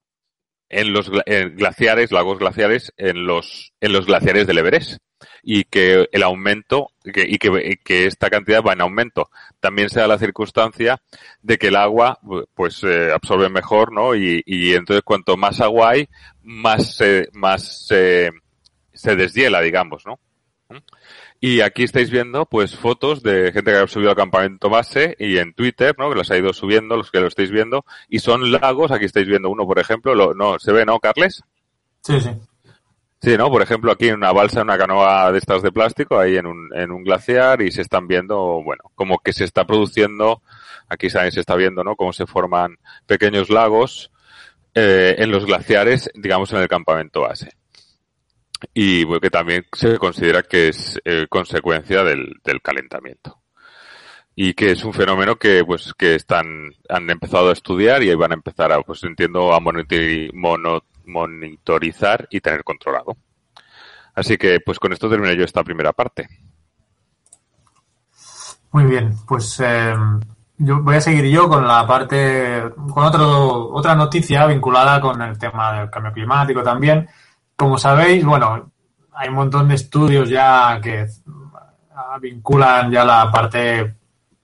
en 0.68 0.92
los 0.92 1.10
glaciares, 1.10 2.12
lagos 2.12 2.38
glaciares 2.38 2.92
en 2.96 3.26
los 3.26 3.72
en 3.80 3.92
los 3.92 4.06
glaciares 4.06 4.46
del 4.46 4.58
Everest. 4.58 4.98
Y 5.42 5.64
que 5.64 6.08
el 6.12 6.22
aumento 6.22 6.90
y 7.04 7.38
que, 7.38 7.78
que, 7.82 8.06
esta 8.06 8.30
cantidad 8.30 8.62
va 8.62 8.72
en 8.72 8.82
aumento. 8.82 9.30
También 9.58 9.90
se 9.90 10.00
da 10.00 10.06
la 10.06 10.18
circunstancia 10.18 11.00
de 11.42 11.58
que 11.58 11.68
el 11.68 11.76
agua 11.76 12.18
pues 12.54 12.82
eh, 12.84 13.12
absorbe 13.12 13.48
mejor, 13.48 13.92
¿no? 13.92 14.14
Y, 14.14 14.42
y, 14.46 14.74
entonces 14.74 15.02
cuanto 15.04 15.36
más 15.36 15.60
agua 15.60 15.90
hay, 15.90 16.08
más 16.42 16.96
se, 16.96 17.28
más 17.32 17.86
se, 17.86 18.30
se 18.92 19.16
deshiela, 19.16 19.60
digamos, 19.60 20.04
¿no? 20.06 20.18
Y 21.40 21.62
aquí 21.62 21.84
estáis 21.84 22.10
viendo, 22.10 22.44
pues, 22.44 22.76
fotos 22.76 23.22
de 23.22 23.50
gente 23.52 23.72
que 23.72 23.78
ha 23.78 23.86
subido 23.86 24.10
al 24.10 24.16
campamento 24.16 24.68
base 24.68 25.16
y 25.18 25.38
en 25.38 25.54
Twitter, 25.54 25.94
¿no? 25.98 26.10
Que 26.10 26.16
los 26.16 26.30
ha 26.30 26.36
ido 26.36 26.52
subiendo, 26.52 26.96
los 26.96 27.10
que 27.10 27.20
lo 27.20 27.28
estáis 27.28 27.50
viendo. 27.50 27.86
Y 28.10 28.18
son 28.18 28.52
lagos, 28.52 28.92
aquí 28.92 29.06
estáis 29.06 29.26
viendo 29.26 29.48
uno, 29.48 29.66
por 29.66 29.78
ejemplo, 29.78 30.14
lo, 30.14 30.34
no, 30.34 30.58
¿se 30.58 30.70
ve, 30.70 30.84
no, 30.84 31.00
Carles? 31.00 31.42
Sí, 32.02 32.20
sí. 32.20 32.30
Sí, 33.22 33.36
¿no? 33.36 33.50
Por 33.50 33.60
ejemplo, 33.60 33.92
aquí 33.92 34.08
en 34.08 34.14
una 34.14 34.32
balsa, 34.32 34.62
una 34.62 34.78
canoa 34.78 35.30
de 35.30 35.38
estas 35.38 35.62
de 35.62 35.72
plástico, 35.72 36.18
ahí 36.18 36.36
en 36.36 36.46
un, 36.46 36.70
en 36.74 36.90
un 36.90 37.04
glaciar 37.04 37.60
y 37.60 37.70
se 37.70 37.82
están 37.82 38.08
viendo, 38.08 38.62
bueno, 38.62 38.84
como 38.94 39.18
que 39.18 39.34
se 39.34 39.44
está 39.44 39.66
produciendo, 39.66 40.42
aquí 40.88 41.08
también 41.08 41.32
se 41.32 41.40
está 41.40 41.54
viendo, 41.54 41.84
¿no? 41.84 41.96
Cómo 41.96 42.14
se 42.14 42.26
forman 42.26 42.78
pequeños 43.06 43.50
lagos 43.50 44.10
eh, 44.74 45.16
en 45.18 45.30
los 45.30 45.44
glaciares, 45.44 46.10
digamos, 46.14 46.50
en 46.52 46.60
el 46.60 46.68
campamento 46.68 47.20
base 47.20 47.50
y 48.74 49.06
que 49.20 49.30
también 49.30 49.66
se 49.72 49.98
considera 49.98 50.42
que 50.42 50.68
es 50.68 51.00
eh, 51.04 51.26
consecuencia 51.28 52.04
del, 52.04 52.34
del, 52.44 52.60
calentamiento 52.60 53.40
y 54.34 54.54
que 54.54 54.72
es 54.72 54.84
un 54.84 54.92
fenómeno 54.92 55.36
que 55.36 55.64
pues 55.64 55.92
que 55.94 56.14
están 56.14 56.70
han 56.88 57.10
empezado 57.10 57.50
a 57.50 57.52
estudiar 57.52 58.02
y 58.02 58.10
ahí 58.10 58.14
van 58.14 58.32
a 58.32 58.34
empezar 58.34 58.72
a 58.72 58.82
pues 58.82 59.02
entiendo 59.04 59.52
a 59.52 59.60
monitorizar 59.60 60.34
y 62.30 62.40
tener 62.40 62.64
controlado. 62.64 63.16
Así 64.14 64.36
que 64.36 64.60
pues 64.60 64.78
con 64.78 64.92
esto 64.92 65.08
termino 65.08 65.32
yo 65.32 65.44
esta 65.44 65.64
primera 65.64 65.92
parte. 65.92 66.28
Muy 68.72 68.84
bien 68.84 69.14
pues 69.26 69.60
eh, 69.64 69.94
yo 70.58 70.82
voy 70.82 70.96
a 70.96 71.00
seguir 71.00 71.24
yo 71.26 71.48
con 71.48 71.66
la 71.66 71.86
parte 71.86 72.62
con 72.92 73.04
otro 73.04 73.70
otra 73.70 73.94
noticia 73.94 74.46
vinculada 74.46 75.00
con 75.00 75.20
el 75.22 75.38
tema 75.38 75.72
del 75.72 75.90
cambio 75.90 76.12
climático 76.12 76.62
también. 76.62 77.08
Como 77.56 77.76
sabéis, 77.78 78.24
bueno, 78.24 78.70
hay 79.12 79.28
un 79.28 79.34
montón 79.34 79.68
de 79.68 79.74
estudios 79.74 80.28
ya 80.28 80.80
que 80.82 81.06
vinculan 82.20 82.90
ya 82.90 83.04
la 83.04 83.30
parte 83.30 83.96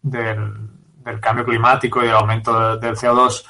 del, 0.02 1.20
cambio 1.20 1.44
climático 1.44 2.02
y 2.02 2.06
del 2.06 2.16
aumento 2.16 2.76
del 2.76 2.96
CO2 2.96 3.44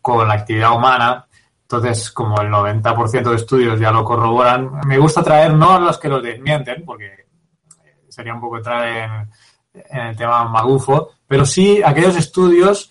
con 0.00 0.26
la 0.26 0.34
actividad 0.34 0.72
humana. 0.72 1.26
Entonces, 1.72 2.10
como 2.10 2.38
el 2.42 2.48
90% 2.48 3.30
de 3.30 3.36
estudios 3.36 3.80
ya 3.80 3.90
lo 3.90 4.04
corroboran, 4.04 4.80
me 4.86 4.98
gusta 4.98 5.22
traer 5.22 5.54
no 5.54 5.80
los 5.80 5.96
que 5.96 6.10
los 6.10 6.22
desmienten, 6.22 6.84
porque 6.84 7.26
sería 8.10 8.34
un 8.34 8.42
poco 8.42 8.58
entrar 8.58 8.86
en, 9.72 10.08
el 10.08 10.14
tema 10.14 10.44
magufo, 10.44 11.12
pero 11.26 11.46
sí 11.46 11.82
aquellos 11.82 12.14
estudios 12.14 12.90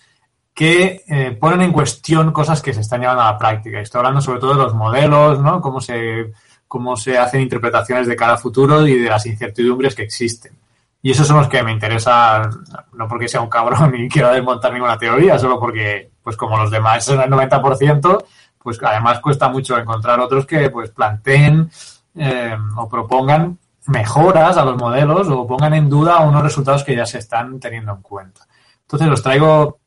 que 0.52 1.04
eh, 1.06 1.30
ponen 1.40 1.62
en 1.62 1.72
cuestión 1.72 2.32
cosas 2.32 2.60
que 2.60 2.74
se 2.74 2.80
están 2.80 3.02
llevando 3.02 3.22
a 3.22 3.30
la 3.30 3.38
práctica. 3.38 3.78
Estoy 3.78 4.00
hablando 4.00 4.20
sobre 4.20 4.40
todo 4.40 4.54
de 4.54 4.62
los 4.64 4.74
modelos, 4.74 5.38
¿no? 5.38 5.60
Cómo 5.60 5.80
se, 5.80 6.32
cómo 6.66 6.96
se 6.96 7.16
hacen 7.16 7.40
interpretaciones 7.40 8.08
de 8.08 8.16
cara 8.16 8.34
a 8.34 8.38
futuro 8.38 8.84
y 8.84 8.98
de 8.98 9.08
las 9.08 9.24
incertidumbres 9.26 9.94
que 9.94 10.02
existen. 10.02 10.58
Y 11.00 11.12
esos 11.12 11.28
son 11.28 11.38
los 11.38 11.48
que 11.48 11.62
me 11.62 11.70
interesa, 11.70 12.50
no 12.94 13.06
porque 13.06 13.28
sea 13.28 13.40
un 13.40 13.48
cabrón 13.48 13.94
y 13.94 14.08
quiera 14.10 14.32
desmontar 14.32 14.72
ninguna 14.72 14.98
teoría, 14.98 15.38
solo 15.38 15.60
porque, 15.60 16.10
pues 16.20 16.36
como 16.36 16.56
los 16.56 16.70
demás 16.70 17.04
son 17.04 17.20
el 17.20 17.30
90%, 17.30 18.24
pues 18.62 18.78
además 18.82 19.20
cuesta 19.20 19.48
mucho 19.48 19.78
encontrar 19.78 20.20
otros 20.20 20.46
que 20.46 20.70
pues 20.70 20.90
planteen 20.90 21.70
eh, 22.14 22.56
o 22.76 22.88
propongan 22.88 23.58
mejoras 23.86 24.56
a 24.56 24.64
los 24.64 24.76
modelos 24.76 25.28
o 25.28 25.46
pongan 25.46 25.74
en 25.74 25.88
duda 25.88 26.20
unos 26.20 26.42
resultados 26.42 26.84
que 26.84 26.94
ya 26.94 27.06
se 27.06 27.18
están 27.18 27.58
teniendo 27.58 27.92
en 27.92 28.02
cuenta. 28.02 28.46
Entonces 28.82 29.08
los 29.08 29.22
traigo 29.22 29.78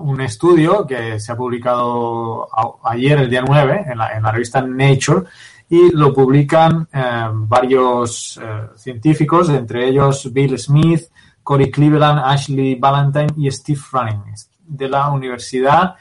un 0.00 0.20
estudio 0.22 0.86
que 0.86 1.20
se 1.20 1.32
ha 1.32 1.36
publicado 1.36 2.48
ayer, 2.84 3.18
el 3.18 3.28
día 3.28 3.42
9, 3.46 3.84
en 3.88 3.98
la, 3.98 4.32
revista 4.32 4.62
Nature, 4.62 5.26
y 5.68 5.90
lo 5.94 6.14
publican 6.14 6.88
eh, 6.90 7.28
varios 7.30 8.40
eh, 8.42 8.68
científicos, 8.76 9.50
entre 9.50 9.86
ellos 9.86 10.32
Bill 10.32 10.58
Smith, 10.58 11.02
Corey 11.42 11.70
Cleveland, 11.70 12.20
Ashley 12.24 12.76
Ballantyne 12.76 13.34
y 13.36 13.50
Steve 13.50 13.80
Running, 13.92 14.22
de 14.66 14.88
la 14.88 15.10
Universidad 15.10 15.96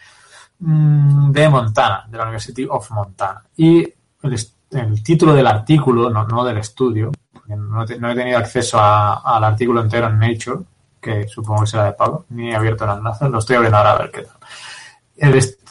de 0.66 1.50
Montana, 1.50 2.06
de 2.08 2.18
la 2.18 2.24
University 2.24 2.66
of 2.70 2.90
Montana. 2.92 3.44
Y 3.58 3.86
el, 4.22 5.04
título 5.04 5.34
del 5.34 5.48
artículo, 5.48 6.10
no, 6.10 6.46
del 6.46 6.58
estudio, 6.58 7.12
no, 7.48 7.86
no, 7.86 8.12
he 8.12 8.16
tenido 8.16 8.38
acceso 8.38 8.80
al 8.82 9.44
artículo 9.44 9.82
entero 9.82 10.08
en 10.08 10.20
Nature, 10.20 10.62
que 11.02 11.28
supongo 11.28 11.62
que 11.62 11.68
será 11.68 11.86
de 11.86 11.94
pago, 11.94 12.26
ni 12.30 12.52
he 12.52 12.56
abierto 12.56 12.86
el 12.86 12.98
enlace, 12.98 13.28
lo 13.28 13.40
estoy 13.40 13.58
abriendo 13.58 13.78
ahora 13.78 13.92
a 13.92 13.98
ver 13.98 14.12
qué 14.12 14.22
tal. 14.22 14.38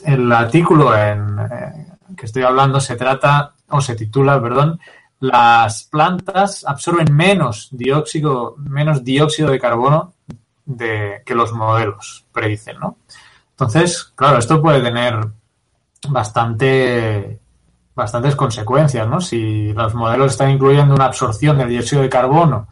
El, 0.04 0.32
artículo 0.32 0.96
en, 0.96 1.38
eh, 1.38 1.86
que 2.14 2.26
estoy 2.26 2.42
hablando 2.42 2.78
se 2.78 2.96
trata, 2.96 3.54
o 3.70 3.80
se 3.80 3.94
titula, 3.94 4.40
perdón, 4.42 4.78
las 5.20 5.84
plantas 5.84 6.66
absorben 6.66 7.14
menos 7.14 7.68
dióxido, 7.70 8.56
menos 8.58 9.02
dióxido 9.04 9.50
de 9.50 9.58
carbono 9.58 10.12
de, 10.66 11.22
que 11.24 11.34
los 11.34 11.52
modelos 11.52 12.26
predicen, 12.30 12.78
¿no? 12.78 12.98
Entonces, 13.62 14.12
claro, 14.16 14.38
esto 14.38 14.60
puede 14.60 14.82
tener 14.82 15.20
bastante, 16.08 17.38
bastantes 17.94 18.34
consecuencias, 18.34 19.06
¿no? 19.06 19.20
Si 19.20 19.72
los 19.72 19.94
modelos 19.94 20.32
están 20.32 20.50
incluyendo 20.50 20.94
una 20.94 21.04
absorción 21.04 21.58
de 21.58 21.66
dióxido 21.66 22.02
de 22.02 22.08
carbono 22.08 22.66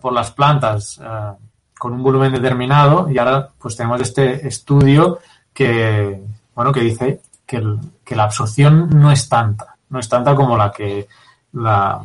por 0.00 0.14
las 0.14 0.30
plantas 0.30 0.98
eh, 1.02 1.32
con 1.78 1.92
un 1.92 2.02
volumen 2.02 2.32
determinado 2.32 3.10
y 3.10 3.18
ahora 3.18 3.50
pues 3.58 3.76
tenemos 3.76 4.00
este 4.00 4.48
estudio 4.48 5.18
que, 5.52 6.22
bueno, 6.54 6.72
que 6.72 6.80
dice 6.80 7.20
que, 7.46 7.62
que 8.02 8.16
la 8.16 8.24
absorción 8.24 8.88
no 8.98 9.12
es 9.12 9.28
tanta, 9.28 9.76
no 9.90 9.98
es 9.98 10.08
tanta 10.08 10.34
como 10.34 10.56
la 10.56 10.72
que, 10.72 11.06
la, 11.52 12.02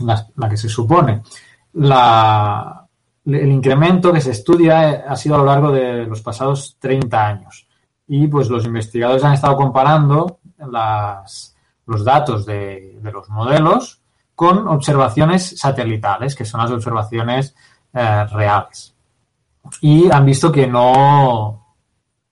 la, 0.00 0.48
que 0.50 0.56
se 0.58 0.68
supone. 0.68 1.22
La, 1.72 2.87
el 3.34 3.52
incremento 3.52 4.12
que 4.12 4.20
se 4.20 4.30
estudia 4.30 5.04
ha 5.08 5.16
sido 5.16 5.34
a 5.34 5.38
lo 5.38 5.44
largo 5.44 5.70
de 5.70 6.06
los 6.06 6.22
pasados 6.22 6.76
30 6.80 7.26
años. 7.26 7.68
Y 8.06 8.26
pues 8.26 8.48
los 8.48 8.64
investigadores 8.64 9.22
han 9.22 9.34
estado 9.34 9.56
comparando 9.56 10.38
las, 10.58 11.54
los 11.86 12.04
datos 12.04 12.46
de, 12.46 12.98
de 13.02 13.12
los 13.12 13.28
modelos 13.28 14.00
con 14.34 14.68
observaciones 14.68 15.58
satelitales, 15.58 16.34
que 16.34 16.44
son 16.44 16.60
las 16.60 16.70
observaciones 16.70 17.54
eh, 17.92 18.24
reales. 18.32 18.94
Y 19.80 20.10
han 20.10 20.24
visto 20.24 20.50
que 20.50 20.66
no 20.66 21.64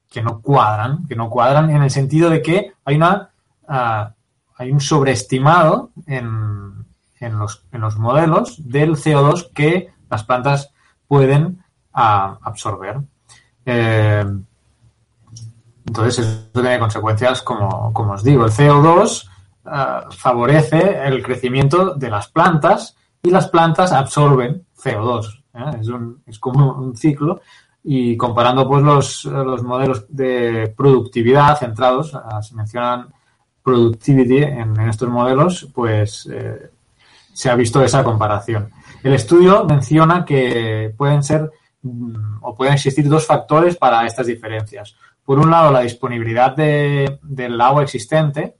que 0.08 0.22
no 0.22 0.40
cuadran, 0.40 1.06
que 1.06 1.14
no 1.14 1.28
cuadran 1.28 1.68
en 1.68 1.82
el 1.82 1.90
sentido 1.90 2.30
de 2.30 2.40
que 2.40 2.72
hay 2.84 2.96
una 2.96 3.30
uh, 3.68 4.10
hay 4.56 4.70
un 4.70 4.80
sobreestimado 4.80 5.90
en, 6.06 6.86
en, 7.20 7.38
los, 7.38 7.64
en 7.72 7.80
los 7.82 7.98
modelos 7.98 8.56
del 8.66 8.92
CO2 8.92 9.52
que 9.52 9.92
las 10.08 10.24
plantas 10.24 10.72
pueden 11.06 11.64
uh, 11.94 12.36
absorber. 12.42 13.00
Eh, 13.64 14.24
entonces, 15.86 16.18
eso 16.18 16.48
tiene 16.52 16.78
consecuencias, 16.78 17.42
como, 17.42 17.92
os 17.94 18.22
digo. 18.22 18.44
El 18.44 18.50
CO2 18.50 19.28
uh, 19.64 20.12
favorece 20.12 21.06
el 21.06 21.22
crecimiento 21.22 21.94
de 21.94 22.10
las 22.10 22.28
plantas 22.28 22.96
y 23.22 23.30
las 23.30 23.48
plantas 23.48 23.92
absorben 23.92 24.66
CO2. 24.76 25.44
¿eh? 25.54 25.78
Es, 25.80 25.88
un, 25.88 26.22
es 26.26 26.38
como 26.38 26.74
un 26.74 26.96
ciclo 26.96 27.40
y 27.88 28.16
comparando 28.16 28.66
pues 28.66 28.82
los, 28.82 29.24
los 29.26 29.62
modelos 29.62 30.06
de 30.08 30.74
productividad 30.76 31.56
centrados, 31.56 32.14
ah, 32.16 32.42
se 32.42 32.56
mencionan 32.56 33.06
productivity 33.62 34.38
en, 34.38 34.78
estos 34.88 35.08
modelos, 35.08 35.68
pues 35.72 36.28
eh, 36.32 36.70
se 37.32 37.48
ha 37.48 37.54
visto 37.54 37.82
esa 37.82 38.02
comparación. 38.02 38.70
El 39.02 39.14
estudio 39.14 39.64
menciona 39.64 40.24
que 40.24 40.92
pueden 40.96 41.22
ser 41.22 41.50
mm, 41.82 42.38
o 42.42 42.54
pueden 42.54 42.74
existir 42.74 43.08
dos 43.08 43.26
factores 43.26 43.76
para 43.76 44.06
estas 44.06 44.26
diferencias. 44.26 44.96
Por 45.24 45.38
un 45.38 45.50
lado, 45.50 45.72
la 45.72 45.80
disponibilidad 45.80 46.54
de, 46.54 47.18
del 47.22 47.60
agua 47.60 47.82
existente, 47.82 48.56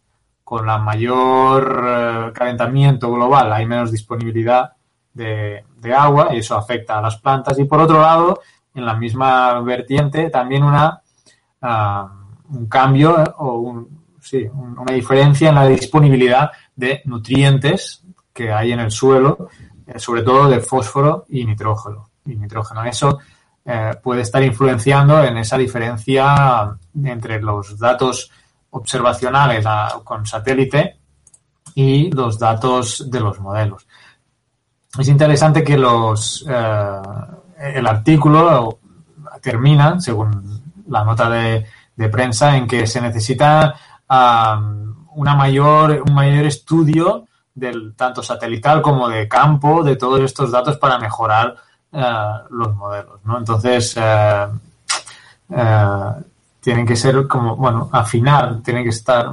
con 0.47 0.65
la 0.65 0.79
mayor 0.79 1.85
eh, 1.89 2.33
calentamiento 2.33 3.11
global 3.11 3.53
hay 3.53 3.67
menos 3.67 3.91
disponibilidad 3.91 4.75
de, 5.13 5.65
agua 5.97 6.29
y 6.33 6.39
eso 6.39 6.57
afecta 6.57 6.99
a 6.99 7.03
las 7.03 7.17
plantas. 7.17 7.59
Y 7.59 7.65
por 7.65 7.81
otro 7.81 8.01
lado, 8.01 8.41
en 8.75 8.85
la 8.85 8.95
misma 8.95 9.61
vertiente, 9.61 10.31
también 10.31 10.63
una, 10.63 11.01
uh, 11.63 12.57
un 12.57 12.67
cambio 12.67 13.25
o 13.39 13.59
un, 13.59 14.05
sí, 14.21 14.47
una 14.53 14.93
diferencia 14.93 15.49
en 15.49 15.55
la 15.55 15.67
disponibilidad 15.67 16.51
de 16.75 17.03
nutrientes 17.07 18.05
que 18.33 18.53
hay 18.53 18.73
en 18.73 18.81
el 18.81 18.91
suelo, 18.91 19.49
eh, 19.51 19.76
sobre 19.97 20.23
todo 20.23 20.49
de 20.49 20.61
fósforo 20.61 21.25
y 21.29 21.45
nitrógeno. 21.45 22.11
Y 22.25 22.37
nitrógeno. 22.37 22.85
Eso 22.85 23.19
eh, 23.65 23.93
puede 24.03 24.23
estar 24.23 24.43
influenciando 24.43 25.23
en 25.23 25.37
esa 25.39 25.57
diferencia 25.57 26.77
entre 27.05 27.41
los 27.41 27.79
datos 27.79 28.31
observacionales 28.71 29.65
a, 29.67 30.01
con 30.05 30.27
satélite 30.27 30.99
y 31.75 32.11
los 32.11 32.39
datos 32.39 33.11
de 33.11 33.21
los 33.21 33.39
modelos. 33.41 33.87
Es 34.99 35.09
interesante 35.09 35.63
que 35.63 35.77
los 35.77 36.45
eh, 36.49 37.01
el 37.59 37.87
artículo 37.87 38.79
termina, 39.43 40.01
según 40.01 40.85
la 40.89 41.05
nota 41.05 41.29
de, 41.31 41.65
prensa, 42.11 42.57
en 42.57 42.67
que 42.67 42.87
se 42.87 43.01
necesita 43.01 43.75
una 44.09 45.35
mayor, 45.35 46.03
un 46.07 46.15
mayor 46.15 46.47
estudio 46.47 47.27
del 47.57 47.95
tanto 47.97 48.23
satelital 48.23 48.83
como 48.83 49.09
de 49.09 49.27
campo 49.27 49.83
de 49.83 49.97
todos 49.97 50.21
estos 50.21 50.53
datos 50.53 50.77
para 50.77 50.99
mejorar 50.99 51.57
eh, 51.91 52.31
los 52.51 52.75
modelos. 52.77 53.19
¿no? 53.25 53.39
Entonces, 53.39 53.97
eh, 53.99 54.47
tienen 56.61 56.87
que 56.87 56.97
ser 56.97 57.27
como, 57.27 57.57
bueno, 57.57 57.89
afinar, 57.91 58.61
tienen 58.63 58.85
que 58.85 58.91
estar 58.91 59.31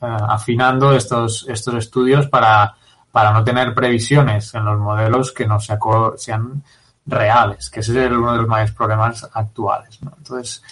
afinando 0.00 0.92
estos, 0.92 1.46
estos 1.48 1.74
estudios 1.74 2.26
para, 2.26 2.74
para 3.12 3.32
no 3.32 3.44
tener 3.44 3.72
previsiones 3.74 4.52
en 4.54 4.64
los 4.64 4.80
modelos 4.80 5.30
que 5.30 5.46
no 5.46 5.58
sean 5.60 6.64
reales, 7.06 7.70
que 7.70 7.80
ese 7.80 8.06
es 8.06 8.10
uno 8.10 8.32
de 8.32 8.38
los 8.38 8.48
mayores 8.48 8.74
problemas 8.74 9.28
actuales. 9.34 9.98
Entonces, 10.02 10.62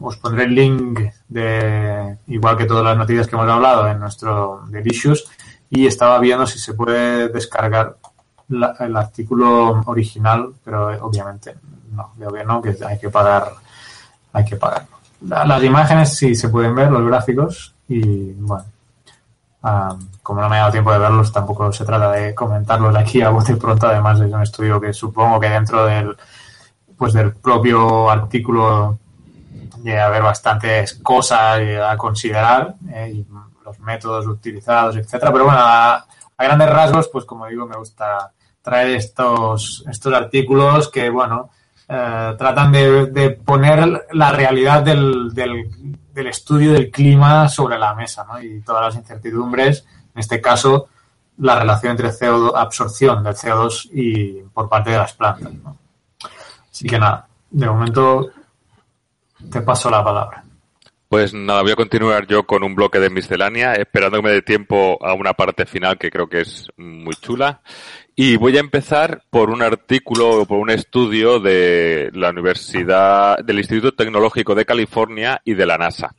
os 0.00 0.16
pondré 0.18 0.44
el 0.44 0.54
link 0.54 1.00
de, 1.28 2.18
igual 2.28 2.56
que 2.56 2.66
todas 2.66 2.84
las 2.84 2.96
noticias 2.96 3.26
que 3.26 3.34
hemos 3.34 3.50
hablado, 3.50 3.88
en 3.88 3.98
nuestro 3.98 4.62
de 4.68 4.80
issues 4.84 5.28
y 5.70 5.86
estaba 5.86 6.18
viendo 6.18 6.46
si 6.46 6.58
se 6.58 6.74
puede 6.74 7.28
descargar 7.28 7.96
el 8.80 8.96
artículo 8.96 9.80
original, 9.86 10.52
pero 10.64 10.88
obviamente 11.06 11.54
no, 11.92 12.12
veo 12.16 12.32
que 12.32 12.44
no, 12.44 12.60
que 12.60 12.76
hay 12.84 12.98
que 12.98 13.08
pagar, 13.08 13.52
hay 14.32 14.44
que 14.44 14.56
pagarlo. 14.56 14.98
Las 15.20 15.62
imágenes 15.62 16.16
sí 16.16 16.34
se 16.34 16.48
pueden 16.48 16.74
ver, 16.74 16.90
los 16.90 17.06
gráficos, 17.06 17.74
y 17.88 18.32
bueno, 18.32 18.64
como 20.22 20.40
no 20.40 20.48
me 20.48 20.56
ha 20.56 20.60
dado 20.60 20.72
tiempo 20.72 20.92
de 20.92 20.98
verlos, 20.98 21.32
tampoco 21.32 21.72
se 21.72 21.84
trata 21.84 22.10
de 22.12 22.34
comentarlos 22.34 22.96
aquí 22.96 23.22
a 23.22 23.30
de 23.30 23.56
pronto. 23.56 23.86
Además, 23.86 24.20
es 24.20 24.32
un 24.32 24.42
estudio 24.42 24.80
que 24.80 24.92
supongo 24.92 25.38
que 25.38 25.50
dentro 25.50 25.84
del, 25.86 26.16
pues 26.96 27.12
del 27.12 27.32
propio 27.34 28.10
artículo 28.10 28.98
llega 29.82 30.04
a 30.04 30.06
haber 30.06 30.22
bastantes 30.22 30.94
cosas 30.94 31.60
a 31.82 31.96
considerar 31.96 32.74
eh, 32.92 33.12
y 33.14 33.26
métodos 33.78 34.26
utilizados, 34.26 34.96
etcétera. 34.96 35.32
Pero 35.32 35.44
bueno, 35.44 35.60
a, 35.62 36.06
grandes 36.38 36.70
rasgos, 36.70 37.08
pues 37.08 37.24
como 37.24 37.46
digo, 37.46 37.66
me 37.66 37.76
gusta 37.76 38.32
traer 38.62 38.96
estos, 38.96 39.84
estos 39.88 40.12
artículos 40.12 40.88
que, 40.88 41.08
bueno, 41.10 41.50
eh, 41.88 42.34
tratan 42.36 42.72
de, 42.72 43.38
poner 43.44 44.06
la 44.12 44.32
realidad 44.32 44.82
del, 44.82 45.32
del 45.34 46.26
estudio 46.26 46.72
del 46.72 46.90
clima 46.90 47.48
sobre 47.48 47.78
la 47.78 47.94
mesa 47.94 48.26
y 48.42 48.60
todas 48.60 48.86
las 48.86 48.96
incertidumbres, 48.96 49.86
en 50.14 50.20
este 50.20 50.40
caso 50.40 50.88
la 51.40 51.58
relación 51.58 51.92
entre 51.92 52.10
CO2, 52.10 52.52
absorción 52.54 53.24
del 53.24 53.34
CO2 53.34 53.88
y 53.92 54.42
por 54.52 54.68
parte 54.68 54.90
de 54.90 54.98
las 54.98 55.14
plantas. 55.14 55.52
Así 56.70 56.86
que 56.86 56.98
nada, 56.98 57.26
de 57.50 57.66
momento 57.66 58.30
te 59.50 59.62
paso 59.62 59.90
la 59.90 60.04
palabra. 60.04 60.44
Pues 61.10 61.34
nada, 61.34 61.62
voy 61.62 61.72
a 61.72 61.76
continuar 61.76 62.28
yo 62.28 62.46
con 62.46 62.62
un 62.62 62.76
bloque 62.76 63.00
de 63.00 63.10
miscelánea, 63.10 63.74
esperando 63.74 64.18
que 64.18 64.28
me 64.28 64.30
dé 64.30 64.42
tiempo 64.42 64.96
a 65.04 65.12
una 65.12 65.34
parte 65.34 65.66
final 65.66 65.98
que 65.98 66.08
creo 66.08 66.28
que 66.28 66.42
es 66.42 66.68
muy 66.76 67.16
chula. 67.16 67.62
Y 68.14 68.36
voy 68.36 68.56
a 68.56 68.60
empezar 68.60 69.24
por 69.28 69.50
un 69.50 69.60
artículo, 69.60 70.46
por 70.46 70.60
un 70.60 70.70
estudio 70.70 71.40
de 71.40 72.10
la 72.14 72.30
Universidad, 72.30 73.38
del 73.40 73.58
Instituto 73.58 73.92
Tecnológico 73.92 74.54
de 74.54 74.64
California 74.64 75.42
y 75.44 75.54
de 75.54 75.66
la 75.66 75.78
NASA. 75.78 76.14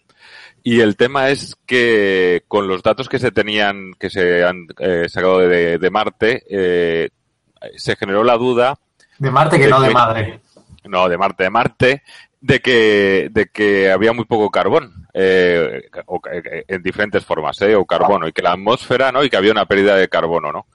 Y 0.62 0.82
el 0.82 0.98
tema 0.98 1.30
es 1.30 1.56
que 1.66 2.44
con 2.50 2.68
los 2.68 2.84
datos 2.84 3.08
que 3.08 3.20
se 3.20 3.32
tenían, 3.32 3.94
que 3.98 4.10
se 4.10 4.44
han 4.44 4.68
eh, 4.78 5.06
sacado 5.08 5.40
de, 5.40 5.90
Marte, 5.90 6.44
eh, 6.50 7.12
se 7.78 7.96
generó 7.96 8.26
la 8.26 8.36
duda. 8.36 8.78
De 9.18 9.32
Marte 9.32 9.58
que 9.58 9.70
no 9.70 9.80
de 9.80 9.90
madre. 9.90 10.42
No, 10.84 11.08
de 11.08 11.18
Marte, 11.18 11.44
de 11.44 11.50
Marte, 11.50 12.04
de 12.42 12.60
que, 12.60 13.30
de 13.32 13.46
que 13.48 13.92
había 13.92 14.14
muy 14.14 14.26
poco 14.26 14.50
carbón, 14.50 15.08
eh, 15.14 15.84
eh, 16.34 16.66
en 16.68 16.82
diferentes 16.82 17.24
formas, 17.24 17.62
eh, 17.62 17.76
o 17.76 17.86
carbono, 17.86 18.28
y 18.28 18.34
que 18.34 18.42
la 18.42 18.54
atmósfera, 18.54 19.12
¿no? 19.12 19.24
Y 19.24 19.30
que 19.30 19.38
había 19.38 19.52
una 19.52 19.68
pérdida 19.68 19.96
de 19.96 20.10
carbono, 20.10 20.52
¿no? 20.52 20.66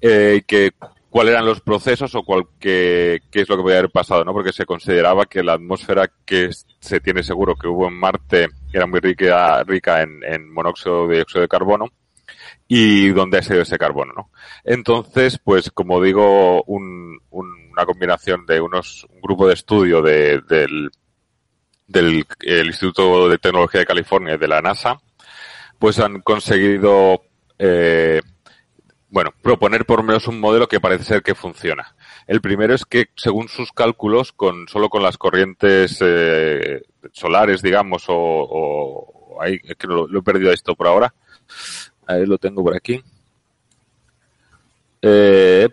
Eh, 0.00 0.42
que 0.46 0.70
cuáles 1.10 1.32
eran 1.32 1.44
los 1.44 1.60
procesos 1.60 2.14
o 2.14 2.22
cuál, 2.22 2.44
qué, 2.60 3.20
qué, 3.32 3.40
es 3.40 3.48
lo 3.48 3.56
que 3.56 3.62
podía 3.62 3.78
haber 3.78 3.90
pasado, 3.90 4.24
¿no? 4.24 4.32
Porque 4.32 4.52
se 4.52 4.64
consideraba 4.64 5.26
que 5.26 5.42
la 5.42 5.54
atmósfera 5.54 6.08
que 6.24 6.50
se 6.78 7.00
tiene 7.00 7.24
seguro 7.24 7.56
que 7.56 7.66
hubo 7.66 7.88
en 7.88 7.94
Marte 7.94 8.48
era 8.72 8.86
muy 8.86 9.00
rica, 9.00 9.64
rica 9.64 10.02
en, 10.02 10.22
en 10.22 10.52
monóxido 10.52 11.08
de 11.08 11.16
dióxido 11.16 11.42
de 11.42 11.48
carbono 11.48 11.86
y 12.68 13.08
dónde 13.08 13.38
ha 13.38 13.42
sido 13.42 13.62
ese 13.62 13.78
carbono, 13.78 14.12
¿no? 14.14 14.30
Entonces, 14.62 15.40
pues 15.42 15.70
como 15.72 16.00
digo, 16.00 16.62
un, 16.64 17.18
una 17.30 17.86
combinación 17.86 18.46
de 18.46 18.60
unos, 18.60 19.06
un 19.10 19.20
grupo 19.20 19.48
de 19.48 19.54
estudio 19.54 20.02
de, 20.02 20.42
del, 20.48 20.90
del 21.88 22.24
Instituto 22.66 23.28
de 23.28 23.38
Tecnología 23.38 23.80
de 23.80 23.86
California 23.86 24.36
de 24.36 24.48
la 24.48 24.60
NASA, 24.60 25.00
pues 25.78 25.98
han 25.98 26.20
conseguido, 26.20 27.22
eh, 27.58 28.20
bueno, 29.10 29.32
proponer 29.42 29.86
por 29.86 30.00
lo 30.00 30.04
menos 30.04 30.28
un 30.28 30.38
modelo 30.38 30.68
que 30.68 30.80
parece 30.80 31.04
ser 31.04 31.22
que 31.22 31.34
funciona. 31.34 31.96
El 32.26 32.40
primero 32.40 32.74
es 32.74 32.84
que, 32.84 33.08
según 33.16 33.48
sus 33.48 33.72
cálculos, 33.72 34.32
con 34.32 34.68
solo 34.68 34.90
con 34.90 35.02
las 35.02 35.16
corrientes 35.16 35.98
eh, 36.00 36.82
solares, 37.12 37.62
digamos, 37.62 38.04
o, 38.08 38.14
o 38.14 39.44
es 39.44 39.76
que 39.76 39.86
lo, 39.86 40.06
he 40.06 40.22
perdido 40.22 40.52
esto 40.52 40.74
por 40.74 40.86
ahora. 40.86 41.14
Ahí 42.06 42.26
lo 42.26 42.38
tengo 42.38 42.62
por 42.62 42.76
aquí. 42.76 43.02
Eh, 45.00 45.68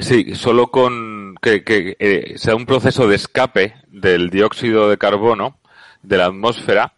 Sí, 0.00 0.34
solo 0.34 0.68
con 0.68 1.34
que, 1.42 1.62
eh, 1.98 2.34
sea 2.36 2.56
un 2.56 2.64
proceso 2.64 3.06
de 3.06 3.16
escape 3.16 3.74
del 3.88 4.30
dióxido 4.30 4.88
de 4.88 4.96
carbono 4.96 5.58
de 6.02 6.16
la 6.16 6.26
atmósfera 6.26 6.94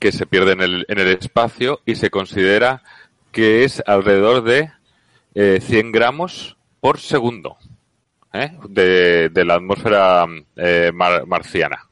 que 0.00 0.12
se 0.12 0.26
pierde 0.26 0.52
en 0.52 0.62
el, 0.62 0.86
en 0.88 0.98
el 0.98 1.08
espacio 1.08 1.80
y 1.84 1.94
se 1.94 2.10
considera 2.10 2.82
que 3.32 3.64
es 3.64 3.82
alrededor 3.86 4.42
de 4.44 4.70
eh, 5.34 5.60
100 5.60 5.92
gramos 5.92 6.56
por 6.80 6.98
segundo 6.98 7.58
¿eh? 8.32 8.56
de, 8.68 9.28
de, 9.28 9.44
la 9.44 9.54
atmósfera 9.54 10.26
eh, 10.56 10.90
mar, 10.92 11.26
marciana. 11.26 11.88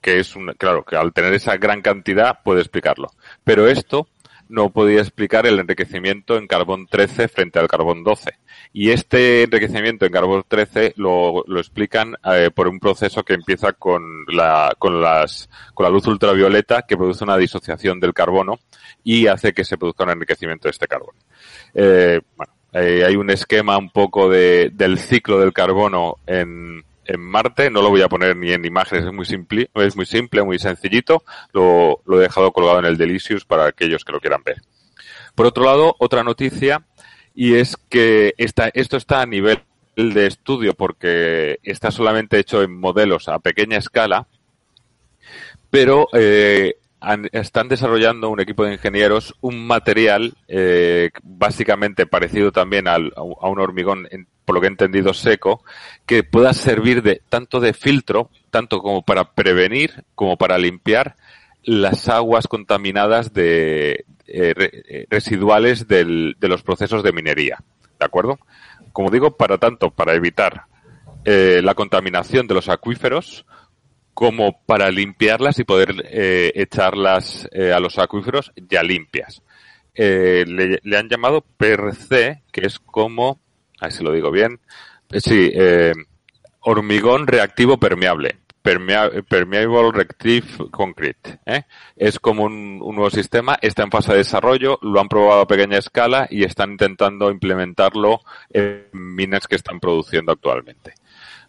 Que 0.00 0.18
es 0.18 0.34
un, 0.34 0.52
claro, 0.58 0.84
que 0.84 0.96
al 0.96 1.12
tener 1.12 1.32
esa 1.34 1.56
gran 1.56 1.80
cantidad 1.80 2.40
puede 2.42 2.60
explicarlo. 2.60 3.08
Pero 3.42 3.68
esto 3.68 4.08
no 4.48 4.70
podía 4.70 5.00
explicar 5.00 5.46
el 5.46 5.58
enriquecimiento 5.58 6.36
en 6.36 6.46
carbón 6.46 6.86
13 6.86 7.28
frente 7.28 7.58
al 7.58 7.68
carbón 7.68 8.04
12. 8.04 8.32
Y 8.72 8.90
este 8.90 9.44
enriquecimiento 9.44 10.04
en 10.04 10.12
carbón 10.12 10.44
13 10.46 10.94
lo, 10.96 11.44
lo 11.46 11.60
explican 11.60 12.16
eh, 12.24 12.50
por 12.54 12.68
un 12.68 12.80
proceso 12.80 13.22
que 13.22 13.34
empieza 13.34 13.72
con 13.72 14.24
la, 14.26 14.74
con, 14.78 15.00
las, 15.00 15.48
con 15.74 15.84
la 15.84 15.90
luz 15.90 16.06
ultravioleta 16.06 16.82
que 16.82 16.96
produce 16.96 17.24
una 17.24 17.36
disociación 17.36 18.00
del 18.00 18.14
carbono 18.14 18.58
y 19.02 19.26
hace 19.26 19.52
que 19.52 19.64
se 19.64 19.78
produzca 19.78 20.04
un 20.04 20.10
enriquecimiento 20.10 20.68
de 20.68 20.72
este 20.72 20.88
carbono. 20.88 21.18
Eh, 21.74 22.20
eh, 22.72 23.04
hay 23.06 23.16
un 23.16 23.30
esquema 23.30 23.78
un 23.78 23.90
poco 23.90 24.28
de, 24.28 24.70
del 24.72 24.98
ciclo 24.98 25.38
del 25.38 25.52
carbono 25.52 26.16
en, 26.26 26.82
en 27.06 27.20
Marte, 27.20 27.70
no 27.70 27.82
lo 27.82 27.90
voy 27.90 28.02
a 28.02 28.08
poner 28.08 28.36
ni 28.36 28.52
en 28.52 28.64
imágenes, 28.64 29.04
es 29.04 29.12
muy 29.12 29.24
simple, 29.24 29.70
es 29.74 29.96
muy 29.96 30.06
simple, 30.06 30.42
muy 30.42 30.58
sencillito, 30.58 31.22
lo, 31.52 32.00
lo 32.06 32.18
he 32.18 32.22
dejado 32.22 32.52
colgado 32.52 32.78
en 32.78 32.86
el 32.86 32.96
Delicious 32.96 33.44
para 33.44 33.66
aquellos 33.66 34.04
que 34.04 34.12
lo 34.12 34.20
quieran 34.20 34.42
ver. 34.44 34.62
Por 35.34 35.46
otro 35.46 35.64
lado, 35.64 35.96
otra 35.98 36.22
noticia, 36.22 36.84
y 37.34 37.54
es 37.54 37.76
que 37.88 38.34
esta, 38.38 38.70
esto 38.72 38.96
está 38.96 39.20
a 39.20 39.26
nivel 39.26 39.62
de 39.96 40.26
estudio 40.26 40.74
porque 40.74 41.58
está 41.62 41.90
solamente 41.90 42.38
hecho 42.38 42.62
en 42.62 42.78
modelos 42.78 43.28
a 43.28 43.38
pequeña 43.38 43.78
escala, 43.78 44.26
pero 45.70 46.08
eh, 46.12 46.76
están 47.32 47.68
desarrollando 47.68 48.30
un 48.30 48.40
equipo 48.40 48.64
de 48.64 48.74
ingenieros 48.74 49.34
un 49.40 49.66
material 49.66 50.34
eh, 50.48 51.10
básicamente 51.22 52.06
parecido 52.06 52.52
también 52.52 52.88
al, 52.88 53.12
a 53.16 53.22
un 53.22 53.60
hormigón, 53.60 54.06
en, 54.10 54.26
por 54.44 54.54
lo 54.54 54.60
que 54.60 54.66
he 54.66 54.70
entendido, 54.70 55.14
seco, 55.14 55.62
que 56.06 56.22
pueda 56.22 56.52
servir 56.52 57.02
de 57.02 57.22
tanto 57.28 57.60
de 57.60 57.72
filtro, 57.72 58.30
tanto 58.50 58.80
como 58.80 59.02
para 59.02 59.32
prevenir 59.32 60.04
como 60.14 60.36
para 60.36 60.58
limpiar 60.58 61.16
las 61.62 62.08
aguas 62.08 62.46
contaminadas 62.46 63.32
de 63.32 64.04
eh, 64.26 64.54
re, 64.54 65.06
residuales 65.10 65.88
de 65.88 66.04
los 66.40 66.62
procesos 66.62 67.02
de 67.02 67.12
minería. 67.12 67.58
¿De 67.98 68.04
acuerdo? 68.04 68.38
Como 68.92 69.10
digo, 69.10 69.36
para 69.36 69.58
tanto, 69.58 69.90
para 69.90 70.14
evitar 70.14 70.64
eh, 71.24 71.60
la 71.62 71.74
contaminación 71.74 72.46
de 72.46 72.54
los 72.54 72.68
acuíferos, 72.68 73.46
como 74.14 74.60
para 74.64 74.90
limpiarlas 74.90 75.58
y 75.58 75.64
poder 75.64 75.94
eh, 76.08 76.52
echarlas 76.54 77.48
eh, 77.52 77.72
a 77.72 77.80
los 77.80 77.98
acuíferos 77.98 78.52
ya 78.56 78.82
limpias. 78.82 79.42
Eh, 79.94 80.44
le, 80.46 80.96
han 80.96 81.08
llamado 81.08 81.44
PRC, 81.56 82.42
que 82.52 82.66
es 82.66 82.78
como, 82.78 83.40
a 83.84 83.90
si 83.90 84.02
lo 84.02 84.12
digo 84.12 84.30
bien, 84.30 84.60
eh, 85.10 85.20
sí, 85.20 85.52
hormigón 86.60 87.26
reactivo 87.26 87.78
permeable. 87.78 88.38
Permeable 88.64 89.92
Retrieve 89.92 90.70
Concrete. 90.70 91.38
¿eh? 91.44 91.64
Es 91.96 92.18
como 92.18 92.44
un, 92.44 92.78
nuevo 92.78 93.10
sistema, 93.10 93.58
está 93.60 93.82
en 93.82 93.90
fase 93.90 94.12
de 94.12 94.18
desarrollo, 94.18 94.78
lo 94.80 95.00
han 95.00 95.08
probado 95.08 95.42
a 95.42 95.46
pequeña 95.46 95.76
escala 95.76 96.26
y 96.30 96.44
están 96.44 96.70
intentando 96.70 97.30
implementarlo 97.30 98.22
en 98.48 98.86
minas 98.92 99.46
que 99.46 99.56
están 99.56 99.80
produciendo 99.80 100.32
actualmente. 100.32 100.94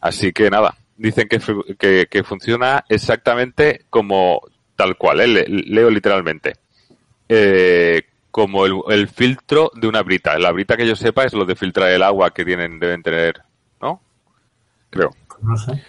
Así 0.01 0.33
que 0.33 0.49
nada, 0.49 0.75
dicen 0.97 1.29
que, 1.29 2.07
que, 2.09 2.23
funciona 2.25 2.83
exactamente 2.89 3.85
como 3.89 4.41
tal 4.75 4.97
cual, 4.97 5.21
¿eh? 5.21 5.45
leo 5.47 5.89
literalmente. 5.89 6.55
Eh, 7.29 8.01
como 8.35 8.65
el, 8.65 9.07
filtro 9.07 9.71
de 9.75 9.87
una 9.87 10.03
brita. 10.03 10.37
La 10.37 10.51
brita 10.51 10.75
que 10.75 10.85
yo 10.85 10.97
sepa 10.97 11.23
es 11.23 11.33
lo 11.33 11.45
de 11.45 11.55
filtrar 11.55 11.89
el 11.91 12.03
agua 12.03 12.33
que 12.33 12.43
tienen, 12.43 12.81
deben 12.81 13.01
tener, 13.01 13.41
¿no? 13.79 14.01
Creo. 14.89 15.11
No 15.41 15.55
sé. 15.55 15.81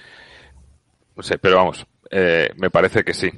No 1.17 1.25
sé, 1.25 1.39
pero 1.39 1.57
vamos, 1.57 1.85
eh, 2.09 2.49
me 2.55 2.71
parece 2.71 3.03
que 3.03 3.15
sí. 3.15 3.33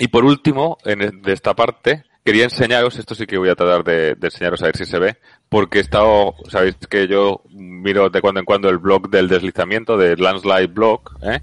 Y 0.00 0.08
por 0.08 0.24
último, 0.24 0.78
en, 0.84 1.22
de 1.22 1.32
esta 1.32 1.54
parte, 1.54 2.06
quería 2.24 2.42
enseñaros, 2.42 2.98
esto 2.98 3.14
sí 3.14 3.24
que 3.24 3.38
voy 3.38 3.50
a 3.50 3.54
tratar 3.54 3.84
de, 3.84 4.16
enseñaros 4.20 4.64
a 4.64 4.66
ver 4.66 4.76
si 4.76 4.84
se 4.84 4.98
ve, 4.98 5.18
porque 5.48 5.78
he 5.78 5.82
estado, 5.82 6.34
sabéis 6.48 6.74
que 6.90 7.06
yo 7.06 7.44
miro 7.50 8.10
de 8.10 8.20
cuando 8.20 8.40
en 8.40 8.46
cuando 8.46 8.68
el 8.68 8.78
blog 8.78 9.10
del 9.10 9.28
deslizamiento, 9.28 9.96
de 9.96 10.16
Landslide 10.16 10.66
Blog, 10.66 11.02
¿eh? 11.22 11.38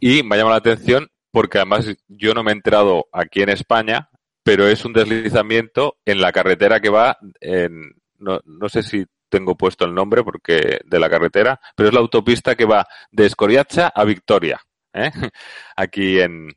y 0.00 0.24
me 0.24 0.34
ha 0.34 0.38
llamado 0.38 0.56
la 0.56 0.72
atención 0.72 1.12
porque 1.30 1.58
además 1.58 1.86
yo 2.08 2.34
no 2.34 2.42
me 2.42 2.50
he 2.50 2.54
enterado 2.54 3.06
aquí 3.12 3.40
en 3.40 3.50
España 3.50 4.08
pero 4.42 4.66
es 4.66 4.84
un 4.84 4.92
deslizamiento 4.92 5.98
en 6.04 6.20
la 6.20 6.32
carretera 6.32 6.80
que 6.80 6.90
va 6.90 7.18
en, 7.40 7.94
no, 8.18 8.40
no 8.44 8.68
sé 8.68 8.82
si 8.82 9.06
tengo 9.28 9.56
puesto 9.56 9.84
el 9.84 9.94
nombre 9.94 10.22
porque 10.22 10.80
de 10.84 11.00
la 11.00 11.08
carretera, 11.08 11.58
pero 11.74 11.88
es 11.88 11.94
la 11.94 12.00
autopista 12.00 12.54
que 12.54 12.66
va 12.66 12.86
de 13.10 13.26
Escoriacha 13.26 13.88
a 13.88 14.04
Victoria, 14.04 14.60
¿eh? 14.92 15.10
aquí 15.76 16.20
en, 16.20 16.50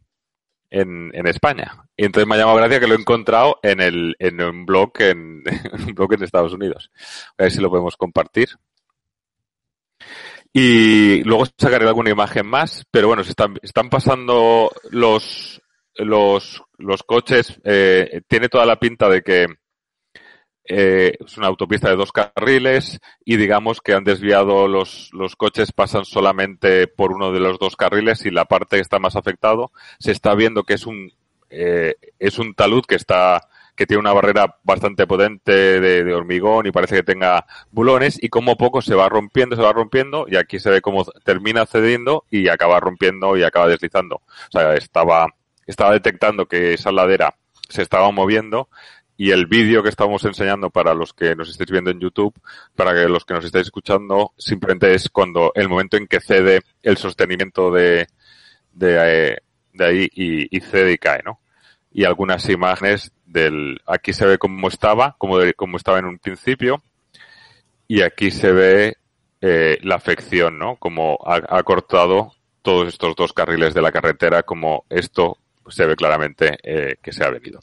en, 0.69 1.27
España. 1.27 1.85
Y 1.95 2.05
entonces 2.05 2.27
me 2.27 2.35
ha 2.35 2.39
llamado 2.39 2.57
gracia 2.57 2.79
que 2.79 2.87
lo 2.87 2.95
he 2.95 2.99
encontrado 2.99 3.59
en, 3.63 3.79
el, 3.79 4.15
en 4.19 4.41
un 4.41 4.65
blog 4.65 4.91
en, 4.99 5.43
un 5.87 5.95
blog 5.95 6.13
en 6.13 6.23
Estados 6.23 6.53
Unidos. 6.53 6.91
A 7.37 7.43
ver 7.43 7.51
si 7.51 7.61
lo 7.61 7.69
podemos 7.69 7.95
compartir. 7.95 8.49
Y 10.51 11.23
luego 11.23 11.45
sacaré 11.57 11.85
alguna 11.85 12.11
imagen 12.11 12.45
más, 12.45 12.85
pero 12.91 13.07
bueno, 13.07 13.23
se 13.23 13.31
están, 13.31 13.57
están 13.61 13.89
pasando 13.89 14.71
los, 14.89 15.61
los, 15.95 16.63
los 16.77 17.03
coches, 17.03 17.59
eh, 17.63 18.21
tiene 18.27 18.49
toda 18.49 18.65
la 18.65 18.79
pinta 18.79 19.09
de 19.09 19.21
que 19.21 19.47
eh, 20.67 21.15
es 21.23 21.37
una 21.37 21.47
autopista 21.47 21.89
de 21.89 21.95
dos 21.95 22.11
carriles 22.11 22.99
y 23.23 23.37
digamos 23.37 23.81
que 23.81 23.93
han 23.93 24.03
desviado 24.03 24.67
los, 24.67 25.09
los 25.13 25.35
coches, 25.35 25.71
pasan 25.71 26.05
solamente 26.05 26.87
por 26.87 27.11
uno 27.11 27.31
de 27.31 27.39
los 27.39 27.59
dos 27.59 27.75
carriles 27.75 28.25
y 28.25 28.31
la 28.31 28.45
parte 28.45 28.77
que 28.77 28.81
está 28.81 28.97
más 28.97 29.15
afectado 29.15 29.71
se 29.99 30.11
está 30.11 30.33
viendo 30.33 30.63
que 30.63 30.73
es 30.73 30.87
un, 30.87 31.13
eh, 31.51 31.95
es 32.17 32.39
un 32.39 32.55
talud 32.55 32.83
que 32.87 32.95
está, 32.95 33.47
que 33.75 33.85
tiene 33.85 33.99
una 33.99 34.13
barrera 34.13 34.57
bastante 34.63 35.05
potente 35.05 35.79
de, 35.79 36.03
de, 36.03 36.13
hormigón 36.15 36.65
y 36.65 36.71
parece 36.71 36.95
que 36.95 37.03
tenga 37.03 37.45
bulones 37.69 38.17
y 38.21 38.29
como 38.29 38.57
poco 38.57 38.81
se 38.81 38.95
va 38.95 39.07
rompiendo, 39.07 39.55
se 39.55 39.61
va 39.61 39.71
rompiendo 39.71 40.25
y 40.27 40.35
aquí 40.35 40.57
se 40.59 40.71
ve 40.71 40.81
cómo 40.81 41.05
termina 41.23 41.67
cediendo 41.67 42.25
y 42.31 42.47
acaba 42.47 42.79
rompiendo 42.79 43.37
y 43.37 43.43
acaba 43.43 43.67
deslizando. 43.67 44.15
O 44.15 44.51
sea, 44.51 44.73
estaba, 44.73 45.27
estaba 45.65 45.93
detectando 45.93 46.47
que 46.47 46.73
esa 46.73 46.91
ladera 46.91 47.35
se 47.69 47.81
estaba 47.81 48.11
moviendo 48.11 48.69
y 49.17 49.31
el 49.31 49.45
vídeo 49.45 49.81
que 49.81 49.89
estamos 49.89 50.25
enseñando 50.25 50.69
para 50.69 50.93
los 50.93 51.13
que 51.13 51.35
nos 51.35 51.49
estéis 51.49 51.71
viendo 51.71 51.89
en 51.89 51.99
YouTube, 51.99 52.33
para 52.75 52.93
que 52.93 53.07
los 53.07 53.23
que 53.23 53.33
nos 53.33 53.45
estéis 53.45 53.67
escuchando, 53.67 54.33
simplemente 54.37 54.93
es 54.93 55.09
cuando 55.09 55.51
el 55.55 55.69
momento 55.69 55.97
en 55.97 56.07
que 56.07 56.19
cede 56.19 56.61
el 56.83 56.97
sostenimiento 56.97 57.71
de, 57.71 58.07
de, 58.73 58.97
eh, 59.31 59.37
de 59.73 59.85
ahí 59.85 60.09
y, 60.13 60.59
cede 60.59 60.93
y 60.93 60.97
cae, 60.97 61.21
¿no? 61.23 61.39
Y 61.91 62.03
algunas 62.03 62.49
imágenes 62.49 63.13
del, 63.25 63.79
aquí 63.85 64.11
se 64.11 64.25
ve 64.25 64.37
cómo 64.37 64.67
estaba, 64.67 65.15
como, 65.17 65.37
de, 65.37 65.53
como 65.53 65.77
estaba 65.77 65.99
en 65.99 66.05
un 66.05 66.19
principio, 66.19 66.83
y 67.87 68.01
aquí 68.01 68.31
se 68.31 68.51
ve 68.51 68.97
eh, 69.39 69.77
la 69.81 69.95
afección, 69.95 70.59
¿no? 70.59 70.75
Como 70.75 71.19
ha, 71.25 71.41
ha 71.57 71.63
cortado 71.63 72.33
todos 72.61 72.89
estos 72.89 73.15
dos 73.15 73.31
carriles 73.31 73.73
de 73.73 73.81
la 73.81 73.93
carretera, 73.93 74.43
como 74.43 74.85
esto 74.89 75.37
se 75.67 75.85
ve 75.85 75.95
claramente 75.95 76.57
eh, 76.63 76.97
que 77.01 77.11
se 77.11 77.23
ha 77.23 77.29
venido. 77.29 77.59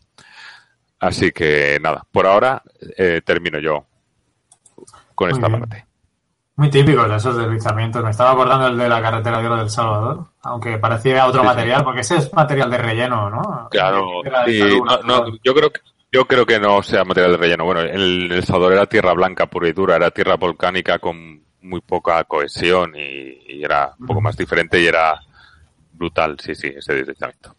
Así 1.00 1.32
que 1.32 1.78
nada, 1.80 2.04
por 2.10 2.26
ahora 2.26 2.62
eh, 2.96 3.22
termino 3.24 3.58
yo 3.58 3.86
con 5.14 5.30
esta 5.30 5.48
parte. 5.48 5.86
Muy 6.54 6.70
típicos 6.70 7.10
esos 7.10 7.36
deslizamientos. 7.36 8.04
Me 8.04 8.10
estaba 8.10 8.32
acordando 8.32 8.68
el 8.68 8.78
de 8.78 8.88
la 8.88 9.02
carretera 9.02 9.40
de 9.40 9.46
Oro 9.46 9.56
del 9.56 9.70
Salvador, 9.70 10.26
aunque 10.42 10.78
parecía 10.78 11.26
otro 11.26 11.42
material, 11.42 11.82
porque 11.82 12.00
ese 12.00 12.18
es 12.18 12.32
material 12.32 12.70
de 12.70 12.78
relleno, 12.78 13.30
¿no? 13.30 13.68
Claro, 13.70 14.22
yo 15.42 15.54
creo 15.54 15.70
que 15.70 15.80
yo 16.12 16.26
creo 16.26 16.44
que 16.44 16.60
no 16.60 16.82
sea 16.82 17.04
material 17.04 17.32
de 17.32 17.38
relleno. 17.38 17.64
Bueno, 17.64 17.80
el, 17.80 18.30
el 18.30 18.44
Salvador 18.44 18.74
era 18.74 18.86
tierra 18.86 19.14
blanca 19.14 19.46
pura 19.46 19.68
y 19.68 19.72
dura, 19.72 19.96
era 19.96 20.10
tierra 20.10 20.36
volcánica 20.36 20.98
con 20.98 21.42
muy 21.62 21.80
poca 21.80 22.22
cohesión 22.24 22.92
y, 22.94 23.62
era 23.62 23.94
un 23.98 24.06
poco 24.06 24.20
más 24.20 24.36
diferente 24.36 24.80
y 24.80 24.86
era 24.86 25.20
brutal, 25.92 26.36
sí, 26.40 26.54
sí, 26.54 26.66
ese 26.76 26.94
deslizamiento. 26.94 27.54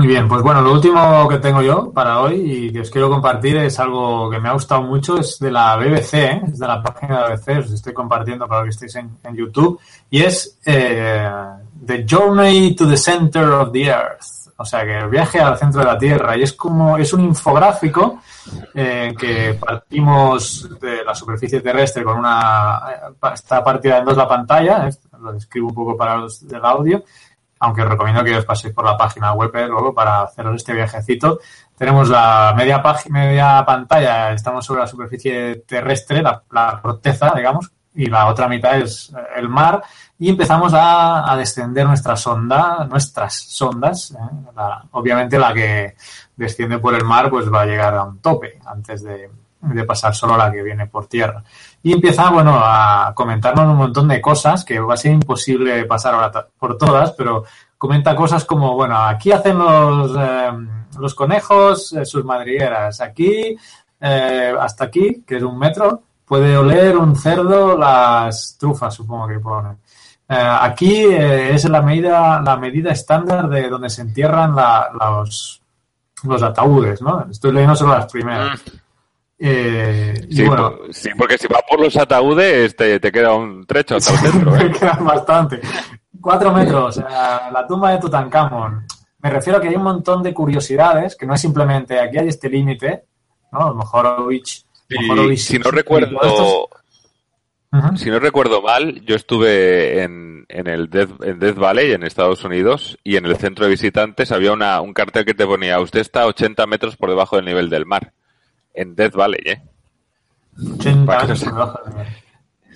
Muy 0.00 0.06
bien, 0.06 0.26
pues 0.28 0.40
bueno, 0.40 0.62
lo 0.62 0.72
último 0.72 1.28
que 1.28 1.36
tengo 1.40 1.60
yo 1.60 1.92
para 1.92 2.22
hoy 2.22 2.36
y 2.36 2.72
que 2.72 2.80
os 2.80 2.90
quiero 2.90 3.10
compartir 3.10 3.58
es 3.58 3.78
algo 3.78 4.30
que 4.30 4.40
me 4.40 4.48
ha 4.48 4.54
gustado 4.54 4.80
mucho, 4.80 5.18
es 5.18 5.38
de 5.38 5.50
la 5.50 5.76
BBC, 5.76 6.14
¿eh? 6.14 6.42
es 6.46 6.58
de 6.58 6.66
la 6.66 6.82
página 6.82 7.16
de 7.16 7.20
la 7.20 7.36
BBC, 7.36 7.58
os 7.58 7.72
estoy 7.72 7.92
compartiendo 7.92 8.48
para 8.48 8.62
que 8.62 8.70
estéis 8.70 8.96
en, 8.96 9.36
YouTube, 9.36 9.78
y 10.08 10.22
es 10.22 10.58
eh, 10.64 11.30
The 11.84 12.06
Journey 12.08 12.74
to 12.74 12.88
the 12.88 12.96
Center 12.96 13.44
of 13.50 13.72
the 13.72 13.88
Earth, 13.88 14.24
o 14.56 14.64
sea 14.64 14.84
que 14.84 15.00
el 15.00 15.08
viaje 15.10 15.38
al 15.38 15.58
centro 15.58 15.80
de 15.80 15.86
la 15.86 15.98
Tierra, 15.98 16.34
y 16.34 16.44
es 16.44 16.54
como, 16.54 16.96
es 16.96 17.12
un 17.12 17.20
infográfico 17.20 18.20
eh, 18.74 19.14
que 19.18 19.52
partimos 19.60 20.66
de 20.80 21.04
la 21.04 21.14
superficie 21.14 21.60
terrestre 21.60 22.04
con 22.04 22.20
una, 22.20 22.80
eh, 22.90 23.28
está 23.34 23.62
partida 23.62 23.98
en 23.98 24.06
dos 24.06 24.16
la 24.16 24.26
pantalla, 24.26 24.88
eh, 24.88 24.92
lo 25.20 25.32
describo 25.32 25.68
un 25.68 25.74
poco 25.74 25.94
para 25.94 26.16
los 26.16 26.48
del 26.48 26.64
audio, 26.64 27.04
aunque 27.60 27.82
os 27.82 27.88
recomiendo 27.88 28.24
que 28.24 28.36
os 28.36 28.44
paséis 28.44 28.74
por 28.74 28.84
la 28.84 28.96
página 28.96 29.32
web 29.32 29.54
eh, 29.54 29.68
luego 29.68 29.94
para 29.94 30.22
haceros 30.22 30.56
este 30.56 30.72
viajecito. 30.72 31.38
Tenemos 31.76 32.08
la 32.08 32.54
media, 32.56 32.82
media 33.10 33.64
pantalla, 33.64 34.32
estamos 34.32 34.64
sobre 34.64 34.80
la 34.80 34.86
superficie 34.86 35.56
terrestre, 35.66 36.22
la, 36.22 36.42
la 36.50 36.80
corteza, 36.82 37.32
digamos, 37.36 37.70
y 37.94 38.06
la 38.06 38.26
otra 38.26 38.48
mitad 38.48 38.78
es 38.78 39.12
eh, 39.16 39.20
el 39.36 39.48
mar 39.48 39.82
y 40.18 40.30
empezamos 40.30 40.72
a, 40.72 41.30
a 41.30 41.36
descender 41.36 41.86
nuestra 41.86 42.16
sonda, 42.16 42.86
nuestras 42.88 43.34
sondas. 43.34 44.12
¿eh? 44.12 44.50
La, 44.56 44.84
obviamente 44.92 45.38
la 45.38 45.52
que 45.52 45.96
desciende 46.36 46.78
por 46.78 46.94
el 46.94 47.04
mar 47.04 47.28
pues 47.28 47.52
va 47.52 47.62
a 47.62 47.66
llegar 47.66 47.94
a 47.94 48.04
un 48.04 48.20
tope 48.20 48.58
antes 48.64 49.02
de, 49.02 49.30
de 49.60 49.84
pasar 49.84 50.14
solo 50.14 50.36
la 50.36 50.50
que 50.50 50.62
viene 50.62 50.86
por 50.86 51.06
tierra 51.06 51.44
y 51.82 51.92
empieza, 51.92 52.30
bueno, 52.30 52.60
a 52.62 53.12
comentarnos 53.14 53.66
un 53.66 53.76
montón 53.76 54.08
de 54.08 54.20
cosas 54.20 54.64
que 54.64 54.78
va 54.78 54.94
a 54.94 54.98
ser 54.98 55.12
imposible 55.12 55.84
pasar 55.86 56.14
ahora 56.14 56.46
por 56.58 56.76
todas, 56.76 57.12
pero 57.12 57.44
comenta 57.78 58.14
cosas 58.14 58.44
como, 58.44 58.74
bueno, 58.74 58.96
aquí 58.96 59.32
hacen 59.32 59.58
los, 59.58 60.14
eh, 60.18 60.50
los 60.98 61.14
conejos 61.14 61.92
eh, 61.92 62.04
sus 62.04 62.24
madrigueras, 62.24 63.00
aquí, 63.00 63.56
eh, 64.00 64.54
hasta 64.58 64.84
aquí, 64.84 65.22
que 65.26 65.36
es 65.36 65.42
un 65.42 65.58
metro, 65.58 66.02
puede 66.24 66.56
oler 66.56 66.96
un 66.96 67.16
cerdo 67.16 67.76
las 67.76 68.56
trufas, 68.58 68.94
supongo 68.94 69.28
que 69.28 69.40
pone. 69.40 69.76
Eh, 70.28 70.56
aquí 70.60 71.04
es 71.06 71.64
la 71.68 71.82
medida, 71.82 72.40
la 72.40 72.56
medida 72.56 72.92
estándar 72.92 73.48
de 73.48 73.68
donde 73.68 73.90
se 73.90 74.02
entierran 74.02 74.54
la, 74.54 74.90
los, 74.98 75.60
los 76.24 76.42
ataúdes, 76.42 77.02
¿no? 77.02 77.26
Estoy 77.30 77.52
leyendo 77.52 77.74
solo 77.74 77.94
las 77.94 78.12
primeras. 78.12 78.60
Mm. 78.60 78.79
Eh, 79.42 80.26
sí, 80.30 80.44
bueno, 80.44 80.80
sí, 80.90 81.08
porque 81.16 81.38
si 81.38 81.48
vas 81.48 81.62
por 81.66 81.80
los 81.80 81.96
ataúdes 81.96 82.76
te, 82.76 83.00
te 83.00 83.10
queda 83.10 83.32
un 83.34 83.64
trecho 83.64 83.96
hasta 83.96 84.12
el 84.12 84.32
centro. 84.32 84.54
¿eh? 84.54 84.70
quedan 84.78 85.02
bastante. 85.02 85.60
Cuatro 86.20 86.52
metros, 86.52 86.98
la 86.98 87.64
tumba 87.66 87.92
de 87.92 87.98
Tutankamón. 88.00 88.84
Me 89.22 89.30
refiero 89.30 89.58
a 89.58 89.62
que 89.62 89.68
hay 89.68 89.76
un 89.76 89.82
montón 89.82 90.22
de 90.22 90.34
curiosidades, 90.34 91.16
que 91.16 91.24
no 91.24 91.32
es 91.32 91.40
simplemente 91.40 91.98
aquí 91.98 92.18
hay 92.18 92.28
este 92.28 92.50
límite, 92.50 93.04
¿no? 93.52 93.74
Mojorovich. 93.74 94.66
si 95.36 95.58
no 95.58 95.70
recuerdo, 95.70 96.68
si 97.96 98.10
no 98.10 98.18
recuerdo 98.18 98.60
mal, 98.60 99.00
yo 99.06 99.16
estuve 99.16 100.02
en, 100.02 100.44
en 100.50 100.66
el 100.66 100.90
Death, 100.90 101.22
en 101.22 101.38
Death 101.38 101.56
Valley, 101.56 101.92
en 101.92 102.02
Estados 102.02 102.44
Unidos, 102.44 102.98
y 103.02 103.16
en 103.16 103.24
el 103.24 103.36
centro 103.38 103.64
de 103.64 103.70
visitantes 103.70 104.32
había 104.32 104.52
una, 104.52 104.82
un 104.82 104.92
cartel 104.92 105.24
que 105.24 105.34
te 105.34 105.46
ponía, 105.46 105.80
usted 105.80 106.00
está 106.00 106.22
a 106.22 106.26
80 106.26 106.66
metros 106.66 106.96
por 106.98 107.08
debajo 107.08 107.36
del 107.36 107.46
nivel 107.46 107.70
del 107.70 107.86
mar 107.86 108.12
en 108.74 108.94
Death 108.94 109.14
Valley, 109.14 109.40
¿eh? 109.44 109.62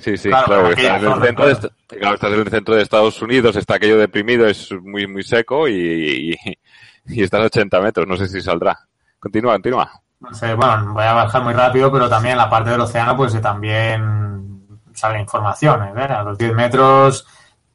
Sí, 0.00 0.16
sí, 0.18 0.28
claro, 0.28 0.68
estás, 0.70 1.02
en 1.02 1.12
el 1.12 1.22
centro 1.22 1.46
de, 1.46 1.70
claro, 1.98 2.14
estás 2.14 2.32
en 2.32 2.40
el 2.40 2.50
centro 2.50 2.74
de 2.74 2.82
Estados 2.82 3.22
Unidos, 3.22 3.56
está 3.56 3.76
aquello 3.76 3.96
deprimido, 3.98 4.46
es 4.46 4.70
muy 4.82 5.06
muy 5.06 5.22
seco 5.22 5.66
y, 5.66 6.36
y, 7.06 7.22
estás 7.22 7.40
a 7.40 7.44
80 7.44 7.80
metros, 7.80 8.06
no 8.06 8.16
sé 8.16 8.28
si 8.28 8.40
saldrá. 8.40 8.78
Continúa, 9.18 9.54
continúa. 9.54 9.90
No 10.20 10.34
sé, 10.34 10.54
bueno, 10.54 10.92
voy 10.92 11.04
a 11.04 11.14
bajar 11.14 11.42
muy 11.42 11.54
rápido, 11.54 11.90
pero 11.90 12.08
también 12.08 12.32
en 12.32 12.38
la 12.38 12.50
parte 12.50 12.70
del 12.70 12.80
océano 12.80 13.16
pues 13.16 13.40
también 13.40 14.78
sale 14.92 15.20
información, 15.20 15.98
¿eh? 15.98 16.02
A 16.02 16.22
los 16.22 16.36
10 16.36 16.54
metros 16.54 17.26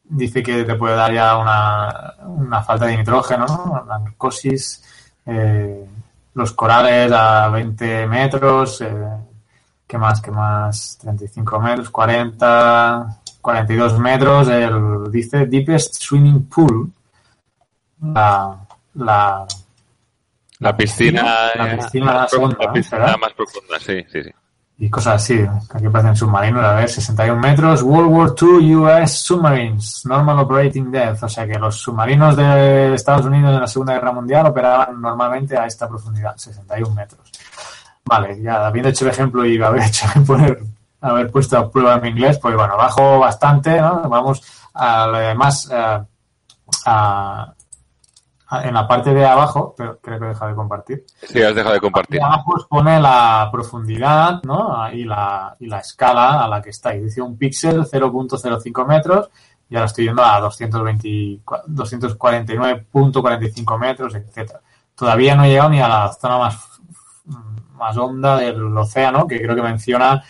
dice 0.09 0.41
que 0.41 0.63
te 0.63 0.75
puede 0.75 0.95
dar 0.95 1.13
ya 1.13 1.37
una, 1.37 2.15
una 2.25 2.63
falta 2.63 2.87
de 2.87 2.97
nitrógeno, 2.97 3.45
¿no? 3.45 3.85
la 3.87 3.99
narcosis, 3.99 4.83
eh, 5.25 5.85
los 6.39 6.53
corales 6.53 7.11
a 7.11 7.49
20 7.49 8.07
metros, 8.07 8.81
eh, 8.81 8.87
¿qué 9.85 9.97
más? 9.97 10.21
¿Qué 10.21 10.31
más? 10.31 10.97
35 11.01 11.59
metros, 11.59 11.89
40, 11.89 13.21
42 13.41 13.99
metros, 13.99 14.47
el, 14.47 15.11
dice 15.11 15.45
Deepest 15.45 15.95
Swimming 15.95 16.45
Pool, 16.45 16.91
la, 18.01 18.57
la, 18.95 19.45
La 20.59 20.77
piscina, 20.77 21.51
la 21.55 21.73
eh, 21.73 21.77
piscina 21.77 22.05
más, 22.05 22.31
sonda, 22.31 22.55
profunda, 22.55 22.65
la 22.65 22.73
piscina 22.73 23.17
más 23.17 23.33
profunda, 23.33 23.79
sí, 23.79 24.05
sí, 24.09 24.23
sí. 24.23 24.31
Y 24.81 24.89
cosas 24.89 25.15
así, 25.15 25.45
aquí 25.73 25.89
parecen 25.89 26.15
submarinos, 26.15 26.63
a 26.63 26.73
ver, 26.75 26.89
61 26.89 27.39
metros, 27.39 27.83
World 27.83 28.11
War 28.11 28.33
II 28.41 28.75
US 28.77 29.11
Submarines, 29.11 30.05
Normal 30.05 30.39
Operating 30.39 30.89
Depth, 30.89 31.23
o 31.23 31.27
sea 31.29 31.45
que 31.45 31.59
los 31.59 31.75
submarinos 31.75 32.37
de 32.37 32.93
Estados 32.93 33.25
Unidos 33.25 33.53
en 33.55 33.59
la 33.61 33.67
Segunda 33.67 33.93
Guerra 33.93 34.13
Mundial 34.13 34.45
operaban 34.47 35.01
normalmente 35.01 35.57
a 35.57 35.65
esta 35.65 35.87
profundidad, 35.87 36.35
61 36.37 36.95
metros. 36.95 37.29
Vale, 38.05 38.41
ya 38.41 38.65
habiendo 38.67 38.89
hecho 38.89 39.03
el 39.05 39.11
ejemplo 39.11 39.45
y 39.45 39.61
haber 39.61 39.83
hecho 39.87 40.05
poner, 40.25 40.63
haber 41.01 41.29
puesto 41.29 41.57
a 41.57 41.69
prueba 41.69 41.97
mi 41.99 42.09
inglés, 42.09 42.39
pues 42.39 42.55
bueno, 42.55 42.77
bajo 42.77 43.19
bastante, 43.19 43.79
¿no? 43.81 44.01
Vamos 44.09 44.41
a 44.73 45.07
lo 45.07 45.17
demás, 45.17 45.69
eh, 45.71 45.75
a- 45.75 46.05
a- 46.85 47.53
en 48.51 48.73
la 48.73 48.87
parte 48.87 49.13
de 49.13 49.23
abajo, 49.25 49.75
pero 49.77 49.99
creo 49.99 50.17
que 50.19 50.25
he 50.25 50.29
dejado 50.29 50.49
de 50.49 50.55
compartir. 50.55 51.05
Sí, 51.27 51.39
has 51.41 51.53
dejado 51.53 51.75
de 51.75 51.81
compartir. 51.81 52.19
Y 52.19 52.23
abajo 52.23 52.53
os 52.55 52.65
pone 52.65 52.99
la 52.99 53.47
profundidad 53.51 54.41
¿no? 54.43 54.91
y, 54.91 55.03
la, 55.05 55.55
y 55.59 55.67
la 55.67 55.77
escala 55.79 56.43
a 56.43 56.47
la 56.47 56.59
que 56.61 56.71
estáis. 56.71 57.03
Dice 57.03 57.21
un 57.21 57.37
píxel 57.37 57.85
0.05 57.85 58.87
metros 58.87 59.29
y 59.69 59.75
ahora 59.75 59.85
estoy 59.85 60.05
yendo 60.05 60.23
a 60.23 60.39
220 60.39 61.41
249.45 61.67 63.79
metros, 63.79 64.15
etcétera. 64.15 64.61
Todavía 64.95 65.35
no 65.35 65.43
he 65.43 65.49
llegado 65.49 65.69
ni 65.69 65.79
a 65.81 65.87
la 65.87 66.11
zona 66.13 66.37
más, 66.39 66.57
más 67.75 67.95
honda 67.97 68.37
del 68.37 68.75
océano, 68.77 69.27
que 69.27 69.39
creo 69.41 69.55
que 69.55 69.61
menciona 69.61 70.23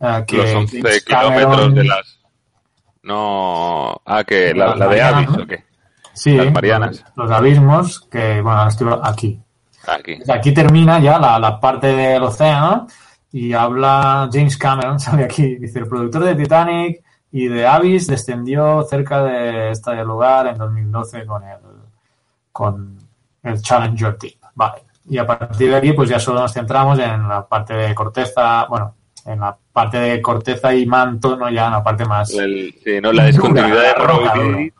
eh, 0.00 0.24
que 0.26 0.36
Los 0.38 0.54
11 0.54 0.82
James 0.82 1.04
kilómetros 1.04 1.60
Cameron- 1.60 1.74
de 1.74 1.84
las... 1.84 2.18
No... 3.04 4.00
Ah, 4.04 4.22
que 4.24 4.52
la, 4.54 4.74
de 4.88 5.02
Avis, 5.02 5.28
¿no? 5.30 5.42
¿o 5.42 5.46
qué? 5.46 5.64
Sí, 6.14 6.32
las 6.36 6.52
Marianas. 6.52 7.04
Los, 7.16 7.28
los 7.28 7.38
abismos, 7.38 8.00
que 8.10 8.40
bueno, 8.40 8.66
estoy 8.68 8.92
aquí. 9.02 9.40
Aquí. 9.86 10.18
Aquí 10.32 10.52
termina 10.52 10.98
ya 11.00 11.18
la, 11.18 11.38
la 11.38 11.58
parte 11.58 11.88
del 11.88 12.22
océano 12.22 12.86
y 13.32 13.52
habla 13.52 14.28
James 14.32 14.56
Cameron, 14.56 15.00
sale 15.00 15.24
aquí, 15.24 15.56
dice, 15.56 15.80
el 15.80 15.88
productor 15.88 16.24
de 16.24 16.34
Titanic 16.36 17.02
y 17.32 17.48
de 17.48 17.66
Avis 17.66 18.06
descendió 18.06 18.82
cerca 18.84 19.22
de 19.24 19.70
este 19.70 20.04
lugar 20.04 20.46
en 20.48 20.58
2012 20.58 21.24
con 21.26 21.42
el, 21.44 21.56
con 22.52 22.98
el 23.42 23.60
Challenger 23.62 24.16
Deep. 24.18 24.36
Vale. 24.54 24.82
Y 25.08 25.18
a 25.18 25.26
partir 25.26 25.70
de 25.70 25.76
aquí, 25.76 25.92
pues 25.94 26.08
ya 26.10 26.20
solo 26.20 26.40
nos 26.40 26.52
centramos 26.52 26.98
en 26.98 27.26
la 27.28 27.46
parte 27.48 27.74
de 27.74 27.94
corteza, 27.94 28.66
bueno, 28.68 28.94
en 29.26 29.40
la 29.40 29.56
parte 29.72 29.98
de 29.98 30.20
corteza 30.22 30.72
y 30.74 30.86
manto, 30.86 31.36
no 31.36 31.48
ya 31.50 31.66
en 31.66 31.72
la 31.72 31.82
parte 31.82 32.04
más... 32.04 32.30
El- 32.34 32.72
sí, 32.84 33.00
no, 33.00 33.12
la 33.12 33.24
discontinuidad 33.26 33.80
de 33.82 33.88
La 33.88 33.94
roca, 33.94 34.34
Roy- 34.34 34.72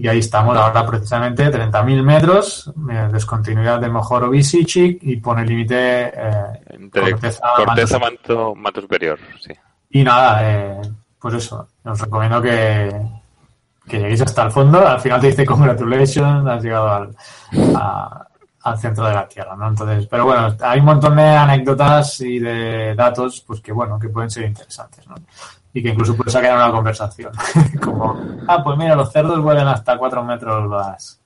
Y 0.00 0.06
ahí 0.06 0.18
estamos 0.20 0.56
ahora 0.56 0.86
precisamente 0.86 1.50
30.000 1.50 2.02
metros, 2.04 2.72
eh, 2.88 3.08
descontinuidad 3.10 3.80
de 3.80 3.88
Mojoro 3.88 4.30
Visichik 4.30 5.00
y 5.02 5.16
pone 5.16 5.44
límite 5.44 6.12
eh, 6.14 6.78
corteza, 7.10 7.40
corteza, 7.56 7.98
manto- 7.98 8.28
manto, 8.28 8.54
manto 8.54 8.80
superior, 8.82 9.18
sí. 9.40 9.52
Y 9.90 10.04
nada, 10.04 10.38
eh, 10.42 10.80
pues 11.18 11.34
eso, 11.34 11.66
os 11.84 12.00
recomiendo 12.00 12.40
que, 12.40 12.94
que 13.88 13.98
lleguéis 13.98 14.20
hasta 14.22 14.44
el 14.44 14.52
fondo. 14.52 14.86
Al 14.86 15.00
final 15.00 15.20
te 15.20 15.28
dice 15.28 15.44
congratulations, 15.44 16.46
has 16.46 16.62
llegado 16.62 16.88
al, 16.92 17.16
a- 17.74 18.24
al 18.62 18.78
centro 18.78 19.04
de 19.04 19.14
la 19.14 19.26
Tierra, 19.26 19.56
¿no? 19.56 19.66
Entonces, 19.66 20.06
pero 20.06 20.26
bueno, 20.26 20.54
hay 20.60 20.78
un 20.78 20.84
montón 20.86 21.16
de 21.16 21.22
anécdotas 21.24 22.20
y 22.20 22.38
de 22.38 22.94
datos, 22.94 23.42
pues 23.46 23.60
que 23.60 23.72
bueno, 23.72 23.98
que 23.98 24.10
pueden 24.10 24.30
ser 24.30 24.44
interesantes, 24.44 25.06
¿no? 25.08 25.16
Y 25.72 25.82
que 25.82 25.90
incluso 25.90 26.16
puedes 26.16 26.32
sacar 26.32 26.56
una 26.56 26.70
conversación. 26.70 27.32
Como, 27.82 28.18
ah, 28.46 28.62
pues 28.64 28.78
mira, 28.78 28.96
los 28.96 29.12
cerdos 29.12 29.40
vuelen 29.40 29.68
hasta 29.68 29.98
cuatro 29.98 30.24
metros 30.24 30.68
las, 30.70 31.20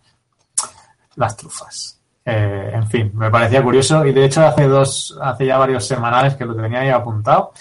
las 1.17 1.37
trufas. 1.37 2.01
Eh, 2.25 2.71
en 2.75 2.89
fin, 2.89 3.11
me 3.15 3.31
parecía 3.31 3.63
curioso 3.63 4.05
y 4.07 4.13
de 4.13 4.25
hecho 4.25 4.47
hace 4.47 4.69
dos, 4.69 5.19
hace 5.21 5.47
ya 5.47 5.59
varios 5.59 5.87
semanales 5.87 6.37
que 6.37 6.45
lo 6.45 6.55
tenía 6.55 6.81
ahí 6.81 6.89
apuntado 6.89 7.53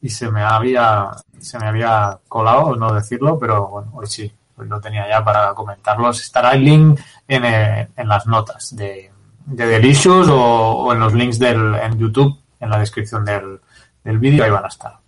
y 0.00 0.08
se 0.08 0.30
me 0.30 0.42
había, 0.42 1.10
se 1.38 1.58
me 1.58 1.66
había 1.66 2.18
colado, 2.26 2.74
no 2.76 2.94
decirlo, 2.94 3.38
pero 3.38 3.68
bueno, 3.68 3.90
hoy 3.94 4.06
sí, 4.06 4.32
hoy 4.56 4.68
lo 4.68 4.80
tenía 4.80 5.06
ya 5.08 5.22
para 5.22 5.52
comentarlos. 5.52 6.20
Estará 6.20 6.52
el 6.52 6.64
link 6.64 7.00
en, 7.28 7.44
eh, 7.44 7.88
en 7.96 8.08
las 8.08 8.26
notas 8.26 8.74
de, 8.74 9.10
de 9.44 9.66
Delicious 9.66 10.28
o, 10.28 10.36
o 10.36 10.92
en 10.92 11.00
los 11.00 11.12
links 11.12 11.38
del, 11.38 11.74
en 11.74 11.98
YouTube, 11.98 12.38
en 12.58 12.70
la 12.70 12.78
descripción 12.78 13.24
del, 13.24 13.60
del 14.02 14.18
vídeo, 14.18 14.44
ahí 14.44 14.50
van 14.50 14.64
a 14.64 14.68
estar. 14.68 14.99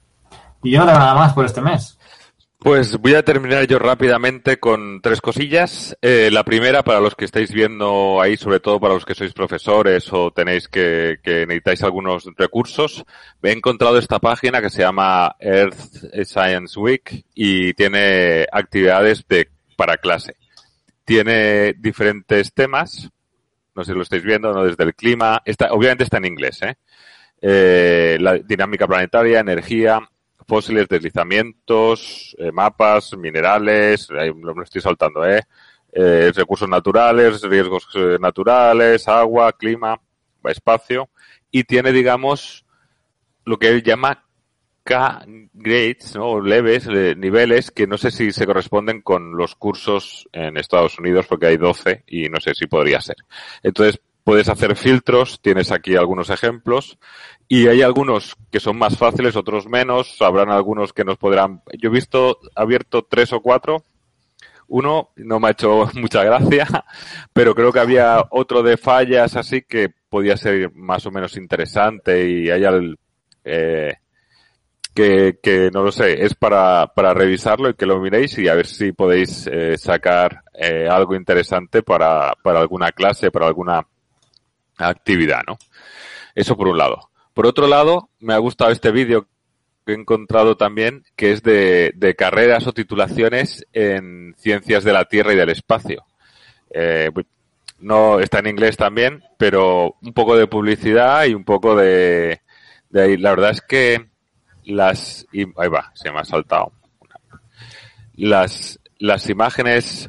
Y 0.62 0.72
yo 0.72 0.81
no 0.81 0.87
nada 0.87 1.14
más 1.14 1.33
por 1.33 1.44
este 1.44 1.61
mes. 1.61 1.98
Pues 2.62 2.96
voy 2.96 3.14
a 3.14 3.25
terminar 3.25 3.66
yo 3.66 3.81
rápidamente 3.81 4.61
con 4.61 5.01
tres 5.01 5.20
cosillas. 5.20 5.96
Eh, 6.01 6.31
la 6.33 6.44
primera, 6.44 6.85
para 6.85 7.01
los 7.01 7.16
que 7.16 7.25
estáis 7.25 7.51
viendo 7.51 8.20
ahí, 8.20 8.37
sobre 8.37 8.61
todo 8.61 8.79
para 8.79 8.94
los 8.94 9.05
que 9.05 9.16
sois 9.16 9.33
profesores 9.33 10.12
o 10.12 10.31
tenéis 10.31 10.68
que, 10.68 11.18
que 11.25 11.44
necesitáis 11.44 11.83
algunos 11.83 12.25
recursos, 12.37 13.05
he 13.42 13.51
encontrado 13.51 13.98
esta 13.98 14.20
página 14.20 14.62
que 14.62 14.70
se 14.70 14.83
llama 14.83 15.35
Earth 15.40 15.75
Science 16.25 16.79
Week 16.79 17.25
y 17.35 17.75
tiene 17.75 18.46
actividades 18.53 19.27
de, 19.27 19.48
para 19.77 19.96
clase. 19.96 20.37
Tiene 21.05 21.72
diferentes 21.72 22.55
temas, 22.55 23.11
no 23.75 23.83
sé 23.83 23.90
si 23.90 23.96
lo 23.96 24.05
estáis 24.05 24.22
viendo, 24.22 24.53
¿no? 24.53 24.62
desde 24.62 24.85
el 24.85 24.94
clima, 24.94 25.42
está, 25.44 25.72
obviamente 25.72 26.05
está 26.05 26.18
en 26.18 26.27
inglés, 26.27 26.62
¿eh? 26.62 26.77
Eh, 27.44 28.18
la 28.20 28.35
dinámica 28.35 28.87
planetaria, 28.87 29.40
energía, 29.40 29.98
fósiles, 30.46 30.88
deslizamientos, 30.88 32.35
eh, 32.38 32.52
mapas, 32.52 33.16
minerales, 33.16 34.11
ahí 34.11 34.33
lo 34.35 34.62
estoy 34.62 34.81
saltando, 34.81 35.24
¿eh? 35.24 35.42
Eh, 35.92 36.33
recursos 36.35 36.68
naturales, 36.68 37.42
riesgos 37.42 37.87
eh, 37.94 38.16
naturales, 38.18 39.09
agua, 39.09 39.52
clima, 39.52 40.00
espacio, 40.44 41.11
y 41.50 41.64
tiene, 41.64 41.92
digamos, 41.92 42.64
lo 43.44 43.59
que 43.59 43.68
él 43.68 43.83
llama 43.83 44.24
K-grades, 44.85 46.16
¿no? 46.16 46.40
Leves, 46.40 46.87
niveles, 46.88 47.70
que 47.70 47.87
no 47.87 47.98
sé 47.98 48.11
si 48.11 48.33
se 48.33 48.46
corresponden 48.46 49.02
con 49.02 49.37
los 49.37 49.55
cursos 49.55 50.28
en 50.33 50.57
Estados 50.57 50.98
Unidos, 50.98 51.26
porque 51.28 51.46
hay 51.46 51.57
12 51.57 52.05
y 52.07 52.28
no 52.28 52.40
sé 52.40 52.55
si 52.55 52.66
podría 52.66 53.00
ser. 53.00 53.16
Entonces, 53.62 54.00
puedes 54.24 54.48
hacer 54.48 54.76
filtros, 54.76 55.40
tienes 55.40 55.72
aquí 55.72 55.96
algunos 55.96 56.30
ejemplos, 56.30 56.98
y 57.48 57.68
hay 57.68 57.82
algunos 57.82 58.37
que 58.50 58.61
son 58.61 58.78
más 58.78 58.96
fáciles, 58.96 59.37
otros 59.37 59.66
menos, 59.66 60.20
habrán 60.20 60.50
algunos 60.50 60.92
que 60.92 61.04
nos 61.04 61.18
podrán... 61.18 61.62
Yo 61.78 61.90
he 61.90 61.92
visto 61.92 62.38
abierto 62.54 63.02
tres 63.02 63.32
o 63.32 63.40
cuatro, 63.40 63.85
uno 64.68 65.11
no 65.16 65.38
me 65.38 65.48
ha 65.48 65.50
hecho 65.50 65.90
mucha 65.94 66.24
gracia, 66.24 66.66
pero 67.32 67.54
creo 67.54 67.72
que 67.72 67.80
había 67.80 68.24
otro 68.30 68.62
de 68.62 68.76
fallas 68.76 69.37
así 69.37 69.62
que 69.62 69.90
podía 70.08 70.37
ser 70.37 70.72
más 70.74 71.04
o 71.06 71.11
menos 71.11 71.37
interesante 71.37 72.28
y 72.28 72.50
hay 72.50 72.64
al, 72.64 72.98
eh, 73.44 73.96
que, 74.94 75.38
que 75.42 75.70
no 75.72 75.82
lo 75.82 75.92
sé, 75.92 76.24
es 76.24 76.35
para, 76.35 76.87
para 76.87 77.14
revisarlo 77.14 77.70
y 77.70 77.74
que 77.74 77.87
lo 77.87 78.00
miréis 78.00 78.38
y 78.38 78.48
a 78.48 78.54
ver 78.54 78.66
si 78.66 78.92
podéis 78.92 79.46
eh, 79.46 79.76
sacar 79.78 80.42
eh, 80.54 80.87
algo 80.88 81.14
interesante 81.14 81.82
para, 81.82 82.35
para 82.42 82.61
alguna 82.61 82.92
clase, 82.92 83.30
para 83.30 83.46
alguna 83.46 83.87
actividad, 84.78 85.42
¿no? 85.46 85.58
Eso 86.35 86.56
por 86.56 86.68
un 86.68 86.78
lado. 86.78 87.11
Por 87.35 87.46
otro 87.46 87.66
lado, 87.66 88.11
me 88.20 88.35
ha 88.35 88.38
gustado 88.38 88.70
este 88.70 88.90
vídeo 88.90 89.26
que 89.85 89.92
he 89.92 89.96
encontrado 89.96 90.56
también, 90.56 91.04
que 91.16 91.32
es 91.32 91.42
de, 91.42 91.92
de 91.94 92.14
carreras 92.14 92.66
o 92.66 92.72
titulaciones 92.72 93.66
en 93.72 94.35
ciencias 94.38 94.85
de 94.85 94.92
la 94.92 95.06
Tierra 95.06 95.32
y 95.32 95.37
del 95.37 95.50
espacio. 95.50 96.04
Eh, 96.70 97.11
no 97.78 98.20
está 98.20 98.38
en 98.38 98.46
inglés 98.46 98.76
también, 98.76 99.24
pero 99.38 99.96
un 100.00 100.12
poco 100.12 100.37
de 100.37 100.46
publicidad 100.46 101.24
y 101.24 101.35
un 101.35 101.44
poco 101.44 101.74
de, 101.74 102.40
de 102.90 103.02
ahí. 103.02 103.16
La 103.16 103.30
verdad 103.30 103.50
es 103.50 103.61
que 103.61 104.08
las 104.64 105.26
ahí 105.32 105.68
va, 105.68 105.90
se 105.94 106.12
me 106.12 106.20
ha 106.20 106.24
saltado. 106.24 106.72
Las 108.14 108.78
las 109.02 109.28
imágenes 109.28 110.08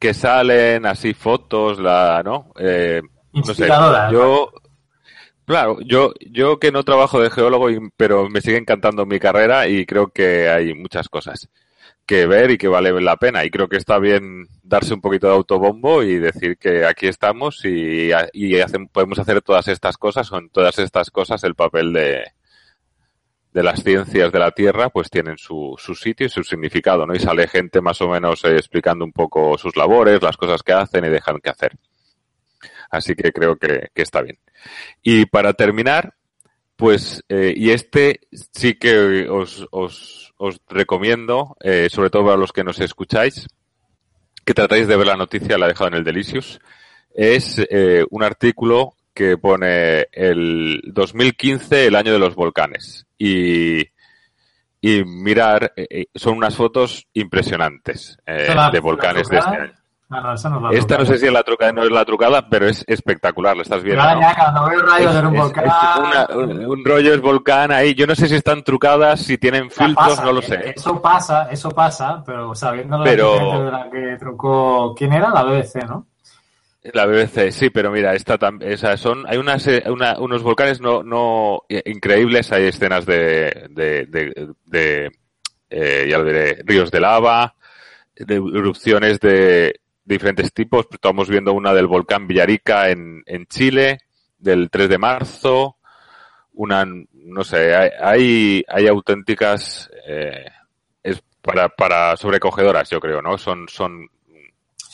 que 0.00 0.12
salen, 0.12 0.86
así 0.86 1.14
fotos, 1.14 1.78
la, 1.78 2.20
¿no? 2.24 2.52
Eh, 2.58 3.00
no 3.34 3.42
sé, 3.54 3.66
yo 4.12 4.52
Claro, 5.46 5.76
yo, 5.84 6.14
yo 6.30 6.58
que 6.58 6.72
no 6.72 6.84
trabajo 6.84 7.20
de 7.20 7.28
geólogo, 7.28 7.68
y- 7.70 7.78
pero 7.98 8.30
me 8.30 8.40
sigue 8.40 8.56
encantando 8.56 9.04
mi 9.04 9.18
carrera 9.20 9.68
y 9.68 9.84
creo 9.84 10.08
que 10.08 10.48
hay 10.48 10.72
muchas 10.72 11.10
cosas 11.10 11.50
que 12.06 12.24
ver 12.26 12.50
y 12.52 12.56
que 12.56 12.66
vale 12.68 12.98
la 13.02 13.16
pena. 13.18 13.44
Y 13.44 13.50
creo 13.50 13.68
que 13.68 13.76
está 13.76 13.98
bien 13.98 14.46
darse 14.62 14.94
un 14.94 15.02
poquito 15.02 15.26
de 15.26 15.34
autobombo 15.34 16.02
y 16.02 16.18
decir 16.18 16.56
que 16.56 16.86
aquí 16.86 17.08
estamos 17.08 17.62
y, 17.66 18.10
y 18.32 18.54
hacen- 18.60 18.88
podemos 18.88 19.18
hacer 19.18 19.42
todas 19.42 19.68
estas 19.68 19.98
cosas 19.98 20.32
o 20.32 20.38
en 20.38 20.48
todas 20.48 20.78
estas 20.78 21.10
cosas 21.10 21.44
el 21.44 21.54
papel 21.54 21.92
de, 21.92 22.24
de 23.52 23.62
las 23.62 23.82
ciencias 23.82 24.32
de 24.32 24.38
la 24.38 24.50
Tierra, 24.50 24.88
pues 24.88 25.10
tienen 25.10 25.36
su, 25.36 25.74
su 25.78 25.94
sitio 25.94 26.26
y 26.26 26.30
su 26.30 26.42
significado, 26.42 27.06
¿no? 27.06 27.14
Y 27.14 27.20
sale 27.20 27.46
gente 27.48 27.82
más 27.82 28.00
o 28.00 28.08
menos 28.08 28.42
eh, 28.46 28.56
explicando 28.56 29.04
un 29.04 29.12
poco 29.12 29.58
sus 29.58 29.76
labores, 29.76 30.22
las 30.22 30.38
cosas 30.38 30.62
que 30.62 30.72
hacen 30.72 31.04
y 31.04 31.08
dejan 31.10 31.38
que 31.38 31.50
hacer. 31.50 31.72
Así 32.96 33.14
que 33.14 33.32
creo 33.32 33.56
que, 33.56 33.88
que 33.94 34.02
está 34.02 34.22
bien. 34.22 34.38
Y 35.02 35.26
para 35.26 35.52
terminar, 35.54 36.14
pues, 36.76 37.22
eh, 37.28 37.52
y 37.56 37.70
este 37.70 38.20
sí 38.52 38.74
que 38.74 39.28
os, 39.28 39.66
os, 39.70 40.32
os 40.36 40.60
recomiendo, 40.68 41.56
eh, 41.60 41.88
sobre 41.90 42.10
todo 42.10 42.24
para 42.24 42.36
los 42.36 42.52
que 42.52 42.64
nos 42.64 42.80
escucháis, 42.80 43.46
que 44.44 44.54
tratáis 44.54 44.86
de 44.88 44.96
ver 44.96 45.06
la 45.06 45.16
noticia, 45.16 45.56
la 45.58 45.66
he 45.66 45.70
dejado 45.70 45.88
en 45.88 45.94
el 45.94 46.04
Delicious, 46.04 46.60
es 47.14 47.58
eh, 47.70 48.04
un 48.10 48.22
artículo 48.22 48.94
que 49.14 49.38
pone 49.38 50.08
el 50.12 50.80
2015, 50.86 51.86
el 51.86 51.94
año 51.96 52.12
de 52.12 52.18
los 52.18 52.34
volcanes. 52.34 53.06
Y, 53.16 53.80
y 54.80 55.04
mirar, 55.04 55.72
son 56.14 56.36
unas 56.36 56.56
fotos 56.56 57.06
impresionantes 57.14 58.18
eh, 58.26 58.48
¿La- 58.54 58.70
de 58.70 58.80
volcanes 58.80 59.28
de 59.28 59.38
este 59.38 59.50
año. 59.56 59.72
Ah, 60.16 60.20
no, 60.20 60.32
esa 60.34 60.48
no 60.48 60.56
es 60.56 60.62
la 60.62 60.78
Esta 60.78 60.98
no 60.98 61.04
sé 61.06 61.18
si 61.18 61.26
es 61.26 61.32
la 61.32 61.42
trucada, 61.42 61.72
no 61.72 61.82
es 61.82 61.90
la 61.90 62.04
trucada, 62.04 62.48
pero 62.48 62.66
es 62.68 62.84
espectacular, 62.86 63.56
la 63.56 63.62
estás 63.62 63.82
viendo. 63.82 64.00
Ahora 64.00 64.14
¿no? 64.14 64.20
ya 64.20 64.34
cuando 64.36 64.68
veo 64.68 64.82
rayos 64.82 65.12
de 65.14 65.20
un 65.26 65.34
Es- 65.34 65.40
volcán... 65.42 65.64
es 65.64 65.72
una- 65.98 66.28
un, 66.36 66.66
un 66.66 66.84
rollo 66.84 67.14
es 67.14 67.20
volcán 67.20 67.72
ahí. 67.72 67.94
Yo 67.94 68.06
no 68.06 68.14
sé 68.14 68.28
si 68.28 68.36
están 68.36 68.62
trucadas, 68.62 69.20
si 69.22 69.38
tienen 69.38 69.70
filtros, 69.70 69.94
pasa, 70.10 70.24
no 70.24 70.32
lo 70.32 70.38
eh, 70.40 70.42
sé. 70.44 70.72
Eso 70.76 71.02
pasa, 71.02 71.48
eso 71.50 71.68
pasa, 71.70 72.22
pero 72.24 72.54
sabiendo 72.54 72.98
la 72.98 73.04
Pero- 73.04 73.70
la 73.70 73.90
que 73.90 74.16
trucó... 74.20 74.94
¿Quién 74.96 75.12
era? 75.14 75.30
La 75.30 75.42
BBC, 75.42 75.84
¿no? 75.88 76.06
La 76.92 77.06
BBC, 77.06 77.50
sí, 77.50 77.70
pero 77.70 77.90
mira, 77.90 78.14
esta 78.14 78.38
esa 78.60 78.96
son, 78.98 79.24
hay 79.26 79.38
unas, 79.38 79.66
una- 79.86 80.18
unos 80.18 80.42
volcanes 80.42 80.80
no, 80.82 81.02
no 81.02 81.62
increíbles, 81.86 82.52
hay 82.52 82.64
escenas 82.66 83.06
de, 83.06 83.68
de, 83.70 84.04
de, 84.06 84.48
de, 84.66 85.10
eh, 85.70 86.06
ya 86.08 86.18
lo 86.18 86.24
diré, 86.24 86.58
ríos 86.64 86.90
de 86.90 87.00
lava, 87.00 87.54
de 88.14 88.34
erupciones 88.36 89.18
de 89.18 89.80
diferentes 90.04 90.52
tipos. 90.52 90.86
Estamos 90.90 91.28
viendo 91.28 91.52
una 91.52 91.72
del 91.74 91.86
volcán 91.86 92.26
Villarica 92.26 92.90
en, 92.90 93.22
en 93.26 93.46
Chile, 93.46 93.98
del 94.38 94.70
3 94.70 94.88
de 94.88 94.98
marzo, 94.98 95.76
una, 96.52 96.84
no 96.86 97.42
sé, 97.44 97.74
hay, 97.74 97.90
hay, 98.00 98.64
hay 98.68 98.86
auténticas, 98.86 99.90
eh, 100.06 100.46
es 101.02 101.22
para, 101.40 101.68
para 101.68 102.16
sobrecogedoras, 102.16 102.88
yo 102.90 103.00
creo, 103.00 103.20
¿no? 103.22 103.38
Son, 103.38 103.66
son 103.68 104.04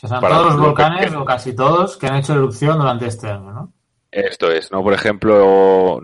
O 0.02 0.06
sea, 0.08 0.20
Para 0.20 0.36
todos 0.36 0.46
los 0.46 0.54
que- 0.56 0.60
volcanes, 0.66 1.14
o 1.14 1.24
casi 1.24 1.54
todos, 1.54 1.96
que 1.98 2.06
han 2.06 2.16
hecho 2.16 2.32
erupción 2.34 2.78
durante 2.78 3.06
este 3.06 3.28
año, 3.28 3.52
¿no? 3.52 3.72
Esto 4.10 4.50
es, 4.50 4.72
¿no? 4.72 4.82
Por 4.82 4.92
ejemplo, 4.94 6.00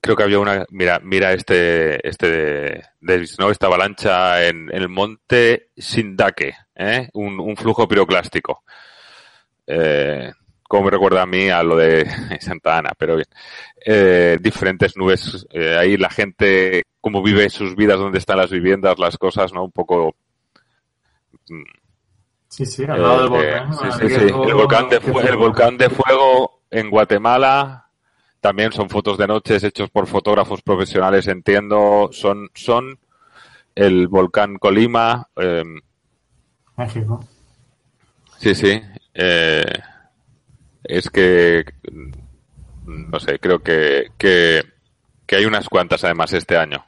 creo 0.00 0.16
que 0.16 0.22
había 0.22 0.38
una, 0.38 0.64
mira, 0.70 1.00
mira 1.02 1.32
este, 1.32 2.06
este 2.06 2.28
de, 2.30 2.82
de- 3.00 3.28
¿no? 3.38 3.50
Esta 3.50 3.66
avalancha 3.66 4.46
en, 4.46 4.70
en 4.70 4.82
el 4.82 4.88
monte 4.88 5.70
Shindake, 5.76 6.54
¿eh? 6.74 7.08
Un, 7.14 7.38
un 7.40 7.56
flujo 7.56 7.86
piroclástico. 7.88 8.62
Eh, 9.66 10.30
como 10.68 10.84
me 10.84 10.90
recuerda 10.90 11.22
a 11.22 11.26
mí 11.26 11.48
a 11.48 11.62
lo 11.62 11.76
de 11.76 12.06
Santa 12.40 12.78
Ana, 12.78 12.90
pero 12.98 13.16
bien. 13.16 13.28
Eh, 13.84 14.38
diferentes 14.40 14.96
nubes, 14.96 15.46
eh, 15.52 15.76
ahí 15.78 15.96
la 15.96 16.10
gente, 16.10 16.82
cómo 17.00 17.22
vive 17.22 17.48
sus 17.50 17.76
vidas, 17.76 17.98
dónde 17.98 18.18
están 18.18 18.38
las 18.38 18.50
viviendas, 18.50 18.98
las 18.98 19.16
cosas, 19.16 19.52
¿no? 19.52 19.64
Un 19.64 19.72
poco, 19.72 20.16
mm, 21.48 21.62
Sí, 22.48 22.64
sí, 22.64 22.84
al 22.88 23.02
lado 23.02 23.28
del 23.28 23.44
eh, 23.44 23.60
volcán. 23.60 23.72
sí, 23.74 23.84
el 23.84 24.10
sí, 24.10 24.16
sí. 24.16 24.26
El 24.48 24.54
volcán 24.54 24.88
de, 24.88 24.96
el 25.28 25.36
volcán 25.36 25.76
de 25.78 25.90
fuego 25.90 26.62
en 26.70 26.90
Guatemala 26.90 27.85
también 28.46 28.70
son 28.70 28.88
fotos 28.88 29.18
de 29.18 29.26
noches 29.26 29.64
hechos 29.64 29.90
por 29.90 30.06
fotógrafos 30.06 30.62
profesionales, 30.62 31.26
entiendo. 31.26 32.10
Son, 32.12 32.48
son 32.54 32.96
el 33.74 34.06
volcán 34.06 34.54
Colima. 34.58 35.26
eh, 35.34 35.64
México. 36.76 37.24
sí, 38.38 38.54
sí. 38.54 38.80
eh, 39.14 39.64
es 40.84 41.10
que, 41.10 41.64
no 42.84 43.18
sé, 43.18 43.40
creo 43.40 43.58
que, 43.58 44.12
que, 44.16 44.62
que 45.26 45.34
hay 45.34 45.44
unas 45.44 45.68
cuantas 45.68 46.04
además 46.04 46.32
este 46.32 46.56
año. 46.56 46.86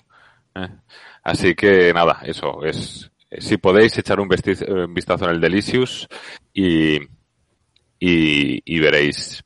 ¿eh? 0.55 0.69
Así 1.25 1.57
que 1.57 1.93
nada, 1.93 2.21
eso 2.23 2.65
es. 2.65 3.11
Si 3.37 3.57
podéis 3.57 3.99
echar 3.99 4.21
un, 4.21 4.29
vistazo 4.29 5.25
en 5.25 5.31
el 5.33 5.41
Delicious 5.41 6.07
y, 6.55 6.99
y, 7.99 8.63
y 8.65 8.79
veréis. 8.79 9.43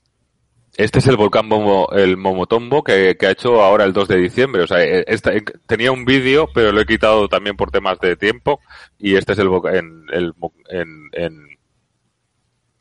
Este 0.77 1.01
es 1.01 1.07
el 1.07 1.17
volcán 1.17 1.47
Momo- 1.49 1.93
el 1.93 2.17
Momotombo 2.17 2.83
que, 2.83 3.17
que 3.19 3.27
ha 3.27 3.31
hecho 3.33 3.63
ahora 3.63 3.85
el 3.85 3.93
2 3.93 4.09
de 4.09 4.17
diciembre. 4.17 4.63
O 4.63 4.67
sea, 4.67 4.83
eh, 4.83 5.05
esta- 5.07 5.33
eh, 5.35 5.43
tenía 5.67 5.93
un 5.93 6.05
vídeo, 6.07 6.49
pero 6.55 6.73
lo 6.73 6.81
he 6.81 6.87
quitado 6.87 7.29
también 7.29 7.57
por 7.57 7.71
temas 7.71 7.99
de 8.01 8.17
tiempo. 8.17 8.61
Y 8.99 9.17
este 9.17 9.33
es 9.35 9.39
el, 9.39 9.49
en, 9.73 10.07
el 10.13 10.33
en, 10.71 11.11
en, 11.13 11.47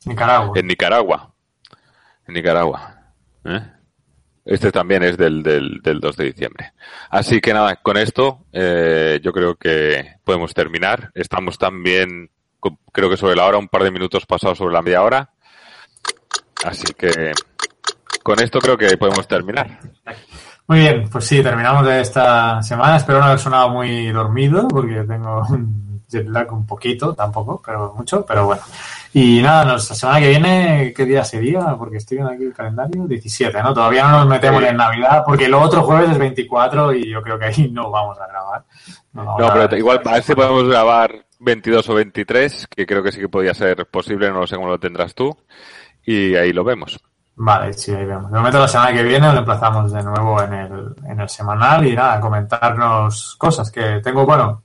Nicaragua. 0.06 0.54
en 0.58 0.67
Nicaragua. 0.67 1.34
En 2.27 2.34
Nicaragua. 2.34 2.97
¿eh? 3.45 3.60
Este 4.45 4.71
también 4.71 5.04
es 5.04 5.17
del, 5.17 5.43
del, 5.43 5.82
del 5.84 5.99
2 5.99 6.15
de 6.15 6.25
diciembre. 6.25 6.71
Así 7.10 7.41
que 7.41 7.54
nada, 7.54 7.75
con 7.75 7.97
esto 7.97 8.45
eh, 8.54 9.19
yo 9.21 9.34
creo 9.34 9.56
que 9.56 10.15
podemos 10.23 10.54
terminar. 10.54 11.12
Estamos 11.13 11.58
también, 11.58 12.32
creo 12.91 13.10
que 13.10 13.17
sobre 13.17 13.36
la 13.36 13.45
hora, 13.45 13.58
un 13.58 13.67
par 13.67 13.84
de 13.84 13.91
minutos 13.91 14.25
pasados 14.25 14.58
sobre 14.58 14.73
la 14.73 14.82
media 14.82 15.04
hora. 15.04 15.30
Así 16.63 16.93
que 16.93 17.34
con 18.23 18.39
esto 18.41 18.60
creo 18.60 18.77
que 18.77 18.97
podemos 18.97 19.27
terminar. 19.27 19.79
Muy 20.67 20.79
bien, 20.79 21.10
pues 21.12 21.25
sí, 21.25 21.41
terminamos 21.43 21.86
de 21.86 22.01
esta 22.01 22.62
semana. 22.63 22.97
Espero 22.97 23.19
no 23.19 23.25
haber 23.25 23.39
sonado 23.39 23.69
muy 23.69 24.10
dormido, 24.12 24.67
porque 24.67 25.03
tengo 25.03 25.41
un 25.49 26.03
jet 26.07 26.27
lag 26.27 26.51
un 26.53 26.65
poquito, 26.65 27.13
tampoco, 27.13 27.62
pero 27.65 27.93
mucho, 27.97 28.25
pero 28.25 28.45
bueno. 28.45 28.62
Y 29.13 29.41
nada, 29.41 29.65
nos- 29.65 29.89
la 29.89 29.95
semana 29.95 30.19
que 30.21 30.29
viene, 30.29 30.93
¿qué 30.95 31.03
día 31.05 31.23
sería? 31.25 31.75
Porque 31.77 31.97
estoy 31.97 32.17
viendo 32.17 32.34
aquí 32.34 32.43
el 32.43 32.53
calendario, 32.53 33.05
17, 33.05 33.62
¿no? 33.62 33.73
Todavía 33.73 34.03
no 34.07 34.19
nos 34.19 34.27
metemos 34.27 34.62
Sí. 34.62 34.67
en 34.69 34.77
Navidad, 34.77 35.23
porque 35.25 35.45
el 35.45 35.53
otro 35.53 35.84
jueves 35.84 36.12
es 36.12 36.17
24 36.17 36.93
y 36.93 37.10
yo 37.10 37.21
creo 37.21 37.38
que 37.38 37.45
ahí 37.45 37.69
no 37.71 37.89
vamos 37.91 38.17
a 38.19 38.27
grabar. 38.27 38.63
No, 39.13 39.36
pero 39.53 39.77
igual 39.77 40.01
a 40.05 40.12
ver 40.13 40.23
si 40.23 40.34
podemos 40.36 40.63
grabar 40.69 41.25
22 41.39 41.89
o 41.89 41.93
23, 41.95 42.67
que 42.67 42.86
creo 42.86 43.03
que 43.03 43.12
sí 43.12 43.19
que 43.19 43.27
podía 43.27 43.53
ser 43.53 43.86
posible, 43.88 44.29
no 44.29 44.39
lo 44.41 44.47
sé 44.47 44.55
cómo 44.55 44.69
lo 44.69 44.79
tendrás 44.79 45.13
tú. 45.15 45.36
Y 46.05 46.36
ahí 46.36 46.53
lo 46.53 46.63
vemos. 46.63 46.97
Vale, 47.43 47.73
sí, 47.73 47.91
ahí 47.91 48.06
vemos. 48.06 48.30
De 48.30 48.38
momento 48.38 48.60
la 48.60 48.67
semana 48.67 48.93
que 48.93 49.01
viene 49.01 49.34
lo 49.34 49.39
emplazamos 49.39 49.91
de 49.91 50.04
nuevo 50.04 50.43
en 50.43 50.54
el, 50.54 50.95
en 51.06 51.21
el 51.21 51.27
semanal 51.27 51.88
y 51.88 51.95
nada, 51.95 52.19
comentarnos 52.19 53.36
cosas 53.36 53.71
que 53.71 53.99
tengo, 53.99 54.27
bueno, 54.27 54.62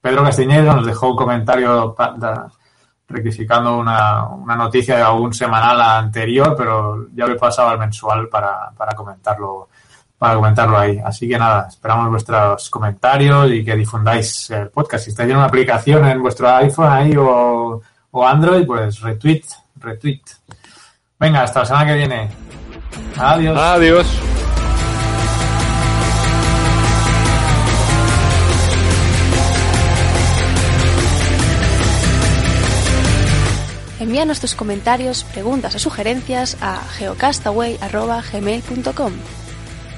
Pedro 0.00 0.22
Castiñeiro 0.22 0.72
nos 0.72 0.86
dejó 0.86 1.10
un 1.10 1.16
comentario 1.16 1.96
rectificando 3.08 3.76
una, 3.76 4.28
una 4.28 4.54
noticia 4.54 4.96
de 4.98 5.02
algún 5.02 5.34
semanal 5.34 5.80
anterior, 5.80 6.54
pero 6.56 7.08
ya 7.12 7.26
lo 7.26 7.34
he 7.34 7.38
pasado 7.38 7.70
al 7.70 7.80
mensual 7.80 8.28
para, 8.28 8.70
para 8.70 8.94
comentarlo 8.94 9.68
para 10.16 10.36
comentarlo 10.36 10.78
ahí. 10.78 11.00
Así 11.04 11.28
que 11.28 11.36
nada, 11.36 11.66
esperamos 11.68 12.08
vuestros 12.08 12.70
comentarios 12.70 13.50
y 13.50 13.64
que 13.64 13.74
difundáis 13.74 14.48
el 14.50 14.70
podcast. 14.70 15.06
Si 15.06 15.10
estáis 15.10 15.28
en 15.30 15.38
una 15.38 15.46
aplicación 15.46 16.06
en 16.06 16.22
vuestro 16.22 16.48
iPhone 16.54 16.92
ahí 16.92 17.16
o, 17.16 17.82
o 18.12 18.24
Android, 18.24 18.64
pues 18.64 19.00
retweet, 19.00 19.42
retweet. 19.80 20.22
Venga, 21.22 21.44
hasta 21.44 21.60
la 21.60 21.66
semana 21.66 21.86
que 21.86 21.94
viene. 21.98 22.28
Adiós. 23.16 23.56
Adiós. 23.56 24.04
Envíanos 34.00 34.40
tus 34.40 34.56
comentarios, 34.56 35.22
preguntas 35.22 35.76
o 35.76 35.78
sugerencias 35.78 36.56
a 36.60 36.80
geocastaway.gmail.com. 36.98 39.12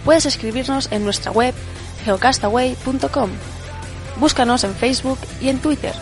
Puedes 0.05 0.27
escribirnos 0.27 0.93
en 0.93 1.05
nuestra 1.05 1.33
web 1.33 1.55
geocastaway.com. 2.05 3.31
Búscanos 4.21 4.63
en 4.65 4.75
Facebook 4.75 5.21
y 5.41 5.49
en 5.49 5.59
Twitter. 5.59 5.95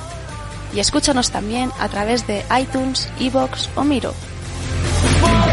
Y 0.75 0.81
escúchanos 0.81 1.31
también 1.31 1.71
a 1.79 1.89
través 1.89 2.27
de 2.27 2.45
iTunes, 2.61 3.09
Evox 3.21 3.71
o 3.77 3.85
Miro. 3.85 4.13
ball. 5.23 5.52